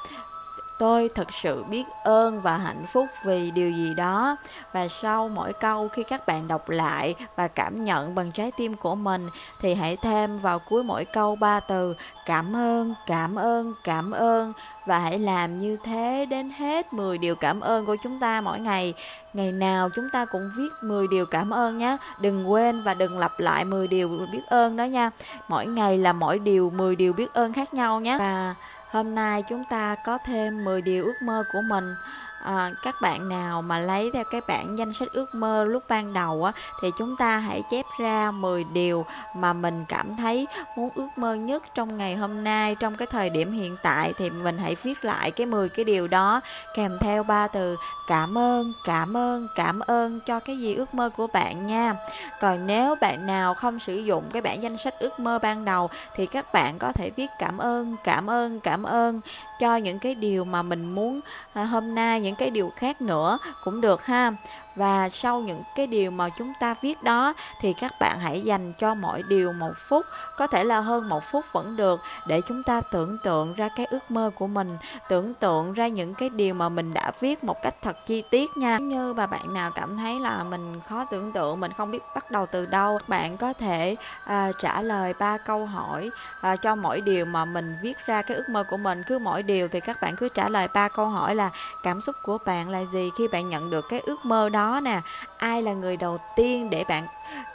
tôi 0.83 1.11
thật 1.15 1.29
sự 1.43 1.65
biết 1.65 1.85
ơn 2.05 2.41
và 2.41 2.57
hạnh 2.57 2.85
phúc 2.87 3.07
vì 3.25 3.51
điều 3.51 3.71
gì 3.71 3.95
đó. 3.95 4.37
Và 4.73 4.89
sau 4.89 5.29
mỗi 5.29 5.53
câu 5.53 5.89
khi 5.89 6.03
các 6.03 6.27
bạn 6.27 6.49
đọc 6.49 6.71
lại 6.71 7.15
và 7.37 7.49
cảm 7.49 7.85
nhận 7.85 8.15
bằng 8.15 8.33
trái 8.33 8.53
tim 8.57 8.77
của 8.77 8.95
mình, 8.95 9.29
thì 9.61 9.75
hãy 9.75 9.97
thêm 9.97 10.39
vào 10.39 10.59
cuối 10.59 10.83
mỗi 10.83 11.05
câu 11.05 11.37
ba 11.37 11.61
từ, 11.61 11.95
cảm 12.27 12.57
ơn 12.57 12.95
cảm 13.07 13.35
ơn 13.39 13.75
cảm 13.85 14.11
ơn. 14.11 14.53
Và 14.87 14.99
hãy 14.99 15.19
làm 15.19 15.61
như 15.61 15.77
thế 15.85 16.27
đến 16.31 16.51
hết 16.51 16.93
10 16.93 17.19
điều 17.19 17.35
cảm 17.35 17.61
ơn 17.61 17.87
của 17.87 17.97
chúng 18.03 18.19
ta 18.21 18.41
mỗi 18.41 18.61
ngày. 18.61 18.95
Ngày 19.33 19.53
nào 19.53 19.89
chúng 19.97 20.11
ta 20.13 20.25
cũng 20.25 20.51
viết 20.57 20.71
10 20.83 21.07
điều 21.11 21.27
cảm 21.27 21.51
ơn 21.51 21.79
nhé 21.79 21.97
đừng 22.21 22.51
quên 22.51 22.83
và 22.83 22.95
đừng 22.95 23.19
lặp 23.19 23.41
lại 23.41 23.65
10 23.65 23.89
điều 23.89 24.09
biết 24.33 24.43
ơn 24.49 24.77
đó 24.77 24.85
nha. 24.85 25.11
Mỗi 25.49 25.67
ngày 25.67 25.99
là 25.99 26.13
mỗi 26.13 26.39
điều 26.39 26.71
10 26.71 26.97
điều 26.97 27.13
biết 27.13 27.35
ơn 27.35 27.53
khác 27.53 27.75
nhau 27.75 28.01
nhé 28.01 28.17
và 28.19 28.55
Hôm 28.93 29.15
nay 29.15 29.43
chúng 29.43 29.65
ta 29.65 29.95
có 29.95 30.19
thêm 30.19 30.65
10 30.65 30.83
điều 30.83 31.05
ước 31.05 31.23
mơ 31.23 31.45
của 31.53 31.63
mình 31.63 31.95
à, 32.43 32.71
các 32.83 32.95
bạn 33.03 33.29
nào 33.29 33.63
mà 33.63 33.79
lấy 33.79 34.11
theo 34.15 34.25
cái 34.31 34.41
bản 34.49 34.79
danh 34.79 34.95
sách 34.95 35.09
ước 35.13 35.35
mơ 35.35 35.65
lúc 35.65 35.83
ban 35.89 36.13
đầu 36.13 36.45
á 36.45 36.53
thì 36.83 36.91
chúng 36.99 37.17
ta 37.17 37.39
hãy 37.39 37.63
chép 37.71 37.87
ra 38.01 38.31
10 38.31 38.65
điều 38.73 39.07
mà 39.37 39.53
mình 39.53 39.85
cảm 39.89 40.17
thấy 40.17 40.47
muốn 40.77 40.91
ước 40.95 41.09
mơ 41.17 41.35
nhất 41.35 41.63
trong 41.75 41.97
ngày 41.97 42.17
hôm 42.17 42.45
nay 42.45 42.75
trong 42.75 42.97
cái 42.97 43.07
thời 43.07 43.31
điểm 43.31 43.53
hiện 43.53 43.77
tại. 43.83 44.13
Thì 44.19 44.31
mình 44.31 44.59
hãy 44.59 44.77
viết 44.83 45.05
lại 45.05 45.31
cái 45.31 45.47
10 45.47 45.69
cái 45.69 45.85
điều 45.85 46.09
đó 46.09 46.41
kèm 46.75 46.99
theo 47.01 47.23
ba 47.23 47.49
từ 47.49 47.77
cảm 48.09 48.39
ơn 48.39 48.73
cảm 48.85 49.17
ơn 49.17 49.49
cảm 49.57 49.81
ơn 49.81 50.21
cho 50.27 50.41
cái 50.41 50.59
gì 50.59 50.75
ước 50.75 50.95
mơ 50.95 51.11
của 51.17 51.27
bạn 51.27 51.67
nha. 51.67 51.95
Còn 52.41 52.67
nếu 52.67 52.95
bạn 53.01 53.27
nào 53.27 53.55
không 53.55 53.79
sử 53.79 53.97
dụng 53.97 54.25
cái 54.33 54.43
bản 54.43 54.63
danh 54.63 54.77
sách 54.77 54.95
ước 54.99 55.21
mơ 55.21 55.39
ban 55.43 55.65
đầu 55.65 55.91
thì 56.17 56.27
các 56.27 56.53
bạn 56.53 56.79
có 56.79 56.93
thể 56.93 57.11
viết 57.17 57.31
cảm 57.39 57.59
ơn 57.59 57.97
cảm 58.05 58.31
ơn 58.31 58.61
cảm 58.61 58.83
ơn 58.83 59.21
cho 59.61 59.77
những 59.77 59.99
cái 59.99 60.15
điều 60.15 60.45
mà 60.45 60.63
mình 60.63 60.95
muốn 60.95 61.21
à, 61.55 61.65
hôm 61.65 61.95
nay 61.95 62.21
những 62.21 62.32
cái 62.35 62.51
điều 62.51 62.73
khác 62.77 63.03
nữa 63.03 63.39
cũng 63.65 63.81
được 63.81 64.05
ha 64.05 64.33
và 64.77 65.09
sau 65.09 65.41
những 65.41 65.63
cái 65.77 65.87
điều 65.87 66.11
mà 66.11 66.29
chúng 66.39 66.53
ta 66.61 66.75
viết 66.83 67.03
đó 67.03 67.35
thì 67.61 67.73
các 67.81 67.93
bạn 68.01 68.19
hãy 68.19 68.41
dành 68.41 68.73
cho 68.79 68.95
mỗi 68.95 69.23
điều 69.29 69.53
một 69.53 69.73
phút 69.77 70.07
có 70.37 70.47
thể 70.47 70.65
là 70.65 70.81
hơn 70.81 71.09
một 71.09 71.25
phút 71.25 71.45
vẫn 71.53 71.77
được 71.77 72.01
để 72.27 72.41
chúng 72.49 72.63
ta 72.63 72.81
tưởng 72.93 73.19
tượng 73.25 73.55
ra 73.55 73.69
cái 73.77 73.87
ước 73.87 74.11
mơ 74.11 74.31
của 74.35 74.47
mình 74.47 74.77
tưởng 75.09 75.35
tượng 75.35 75.73
ra 75.73 75.89
những 75.89 76.15
cái 76.15 76.29
điều 76.29 76.55
mà 76.55 76.69
mình 76.69 76.95
đã 76.95 77.13
viết 77.21 77.45
một 77.45 77.63
cách 77.63 77.75
thật 77.83 77.97
chi 78.07 78.23
tiết 78.31 78.57
nha. 78.57 78.79
Như 78.79 79.15
mà 79.15 79.27
bạn 79.27 79.55
nào 79.55 79.71
cảm 79.75 79.97
thấy 79.97 80.21
là 80.21 80.45
mình 80.45 80.81
khó 80.89 81.05
tưởng 81.11 81.33
tượng 81.33 81.61
mình 81.61 81.73
không 81.73 81.91
biết 81.91 82.03
bắt 82.15 82.31
đầu 82.31 82.47
từ 82.47 82.67
đâu 82.67 82.99
bạn 83.09 83.37
có 83.37 83.53
thể 83.53 83.97
à, 84.25 84.53
trả 84.59 84.83
lời 84.83 85.15
ba 85.19 85.39
câu 85.39 85.67
hỏi 85.67 86.11
à, 86.41 86.57
cho 86.57 86.75
mỗi 86.75 87.01
điều 87.01 87.25
mà 87.25 87.45
mình 87.45 87.77
viết 87.83 87.97
ra 88.07 88.23
cái 88.23 88.37
ước 88.37 88.49
mơ 88.49 88.65
của 88.71 88.77
mình. 88.77 89.03
Cứ 89.07 89.19
mỗi 89.19 89.43
điều 89.43 89.69
thì 89.69 89.81
các 89.81 90.01
bạn 90.01 90.17
cứ 90.17 90.29
trả 90.29 90.49
lời 90.49 90.69
ba 90.75 90.89
câu 90.89 91.07
hỏi 91.07 91.35
là 91.35 91.51
cảm 91.83 92.01
xúc 92.01 92.17
của 92.23 92.39
bạn 92.47 92.69
là 92.69 92.85
gì 92.85 93.11
khi 93.19 93.29
bạn 93.29 93.49
nhận 93.49 93.71
được 93.71 93.85
cái 93.91 94.01
ước 94.01 94.25
mơ 94.25 94.49
đó 94.49 94.62
nè. 94.83 95.01
Ai 95.39 95.63
là 95.63 95.73
người 95.73 95.97
đầu 95.97 96.19
tiên 96.37 96.71
để 96.71 96.85
bạn 96.89 97.05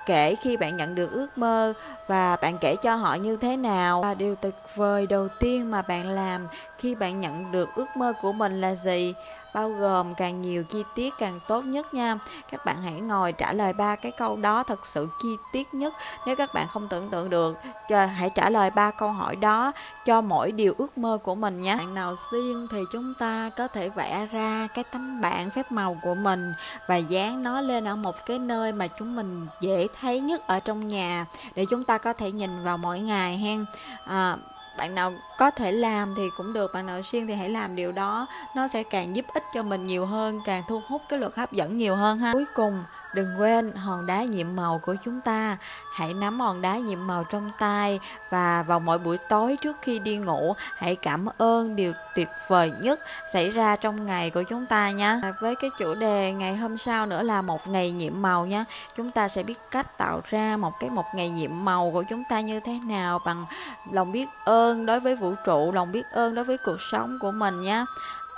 kể 0.06 0.36
khi 0.42 0.58
bạn 0.58 0.78
nhận 0.78 0.96
được 0.96 1.12
ước 1.12 1.38
mơ 1.38 1.74
và 2.08 2.36
bạn 2.36 2.58
kể 2.62 2.76
cho 2.76 2.96
họ 2.96 3.16
như 3.16 3.38
thế 3.38 3.58
nào? 3.58 4.02
Và 4.02 4.14
điều 4.14 4.36
tuyệt 4.36 4.56
vời 4.76 5.08
đầu 5.08 5.28
tiên 5.40 5.72
mà 5.72 5.82
bạn 5.82 6.10
làm 6.10 6.48
khi 6.78 6.96
bạn 6.96 7.22
nhận 7.22 7.52
được 7.52 7.70
ước 7.76 7.98
mơ 7.98 8.14
của 8.22 8.32
mình 8.32 8.62
là 8.62 8.76
gì? 8.76 9.14
Bao 9.54 9.70
gồm 9.70 10.16
càng 10.16 10.42
nhiều 10.42 10.64
chi 10.64 10.84
tiết 10.96 11.14
càng 11.18 11.40
tốt 11.48 11.62
nhất 11.62 11.94
nha. 11.94 12.18
Các 12.52 12.66
bạn 12.66 12.82
hãy 12.82 13.02
ngồi 13.02 13.32
trả 13.32 13.54
lời 13.54 13.74
ba 13.74 13.96
cái 13.96 14.12
câu 14.12 14.36
đó 14.36 14.64
thật 14.64 14.86
sự 14.86 15.08
chi 15.22 15.30
tiết 15.54 15.74
nhất 15.74 15.94
nếu 16.26 16.36
các 16.36 16.50
bạn 16.54 16.68
không 16.68 16.88
tưởng 16.88 17.10
tượng 17.10 17.30
được 17.30 17.58
ờ, 17.90 18.06
hãy 18.06 18.30
trả 18.36 18.50
lời 18.50 18.70
ba 18.76 18.92
câu 18.92 19.12
hỏi 19.12 19.36
đó 19.36 19.72
cho 20.06 20.22
mỗi 20.22 20.52
điều 20.52 20.74
ước 20.78 20.98
mơ 20.98 21.18
của 21.24 21.36
mình 21.36 21.62
nhé. 21.62 21.76
Bạn 21.78 21.94
nào 21.94 22.16
xuyên 22.32 22.68
thì 22.72 22.84
chúng 22.94 23.14
ta 23.20 23.50
có 23.58 23.68
thể 23.68 23.90
vẽ 23.90 24.28
ra 24.32 24.68
cái 24.76 24.84
tấm 24.92 25.22
bảng 25.22 25.50
phép 25.50 25.72
màu 25.72 25.98
của 26.04 26.16
mình 26.16 26.54
và 26.88 26.96
dán 26.96 27.44
nó 27.44 27.62
lên 27.62 27.88
ở 27.88 27.96
một 27.96 28.26
cái 28.26 28.40
nơi 28.40 28.72
mà 28.72 28.88
chúng 28.88 29.16
mình 29.16 29.48
dễ 29.62 29.88
thấy 30.02 30.20
nhất 30.20 30.48
ở 30.48 30.60
trong 30.60 30.88
nhà 30.88 31.26
để 31.56 31.66
chúng 31.70 31.84
ta 31.84 31.98
có 31.98 32.14
thể 32.14 32.32
nhìn 32.32 32.64
vào 32.64 32.78
mỗi 32.78 33.00
ngày 33.00 33.38
hen. 33.38 33.66
À, 34.06 34.38
bạn 34.78 34.96
nào 34.96 35.14
có 35.38 35.52
thể 35.52 35.72
làm 35.72 36.14
thì 36.18 36.24
cũng 36.38 36.54
được, 36.54 36.72
bạn 36.74 36.86
nào 36.86 37.02
xuyên 37.02 37.28
thì 37.28 37.34
hãy 37.34 37.50
làm 37.50 37.76
điều 37.76 37.92
đó. 37.92 38.28
Nó 38.56 38.68
sẽ 38.68 38.84
càng 38.84 39.16
giúp 39.16 39.26
ích 39.34 39.44
cho 39.54 39.64
mình 39.64 39.88
nhiều 39.88 40.06
hơn, 40.06 40.40
càng 40.46 40.64
thu 40.68 40.82
hút 40.88 41.02
cái 41.10 41.20
luật 41.20 41.36
hấp 41.36 41.52
dẫn 41.52 41.78
nhiều 41.78 41.96
hơn 41.96 42.20
ha. 42.20 42.34
Cuối 42.34 42.46
cùng 42.56 42.84
Đừng 43.14 43.40
quên 43.40 43.72
hòn 43.72 44.06
đá 44.08 44.24
nhiệm 44.24 44.56
màu 44.56 44.80
của 44.86 44.96
chúng 45.04 45.22
ta. 45.22 45.58
Hãy 45.94 46.14
nắm 46.14 46.40
hòn 46.40 46.62
đá 46.62 46.78
nhiệm 46.78 47.08
màu 47.08 47.24
trong 47.24 47.52
tay 47.60 48.00
và 48.30 48.64
vào 48.64 48.80
mỗi 48.80 48.98
buổi 48.98 49.18
tối 49.30 49.58
trước 49.62 49.78
khi 49.82 50.00
đi 50.00 50.18
ngủ, 50.18 50.54
hãy 50.78 50.96
cảm 50.96 51.26
ơn 51.38 51.76
điều 51.76 51.94
tuyệt 52.16 52.30
vời 52.48 52.72
nhất 52.82 53.00
xảy 53.34 53.50
ra 53.50 53.76
trong 53.76 54.06
ngày 54.06 54.30
của 54.30 54.44
chúng 54.44 54.66
ta 54.66 54.92
nha. 54.92 55.22
Với 55.42 55.56
cái 55.56 55.70
chủ 55.80 55.96
đề 55.96 56.32
ngày 56.32 56.56
hôm 56.56 56.78
sau 56.78 57.06
nữa 57.06 57.24
là 57.24 57.42
một 57.42 57.68
ngày 57.68 57.92
nhiệm 57.92 58.22
màu 58.22 58.46
nha. 58.46 58.66
Chúng 58.98 59.12
ta 59.12 59.28
sẽ 59.28 59.44
biết 59.44 59.60
cách 59.72 59.98
tạo 59.98 60.22
ra 60.30 60.58
một 60.58 60.72
cái 60.80 60.90
một 60.90 61.06
ngày 61.16 61.30
nhiệm 61.30 61.66
màu 61.66 61.92
của 61.92 62.04
chúng 62.10 62.24
ta 62.30 62.40
như 62.40 62.60
thế 62.60 62.80
nào 62.88 63.20
bằng 63.26 63.46
lòng 63.92 64.12
biết 64.12 64.28
ơn 64.46 64.86
đối 64.86 65.00
với 65.00 65.16
vũ 65.16 65.34
trụ, 65.46 65.72
lòng 65.72 65.92
biết 65.92 66.04
ơn 66.12 66.36
đối 66.36 66.46
với 66.46 66.58
cuộc 66.58 66.82
sống 66.92 67.18
của 67.22 67.32
mình 67.32 67.62
nha. 67.62 67.86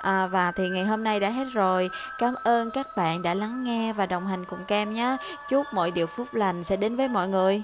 À, 0.02 0.28
và 0.28 0.52
thì 0.52 0.70
ngày 0.70 0.86
hôm 0.86 1.04
nay 1.04 1.20
đã 1.20 1.30
hết 1.30 1.48
rồi. 1.54 1.90
Cảm 2.18 2.34
ơn 2.44 2.72
các 2.72 2.88
bạn 2.98 3.22
đã 3.22 3.34
lắng 3.34 3.64
nghe 3.64 3.94
và 3.94 4.06
đồng 4.06 4.28
hành 4.28 4.46
cùng 4.46 4.66
Cam 4.66 4.94
nhé. 4.94 5.18
Chúc 5.50 5.66
mọi 5.74 5.92
điều 5.92 6.08
phúc 6.08 6.28
lành 6.34 6.64
sẽ 6.64 6.78
đến 6.78 6.96
với 6.96 7.08
mọi 7.08 7.28
người. 7.28 7.64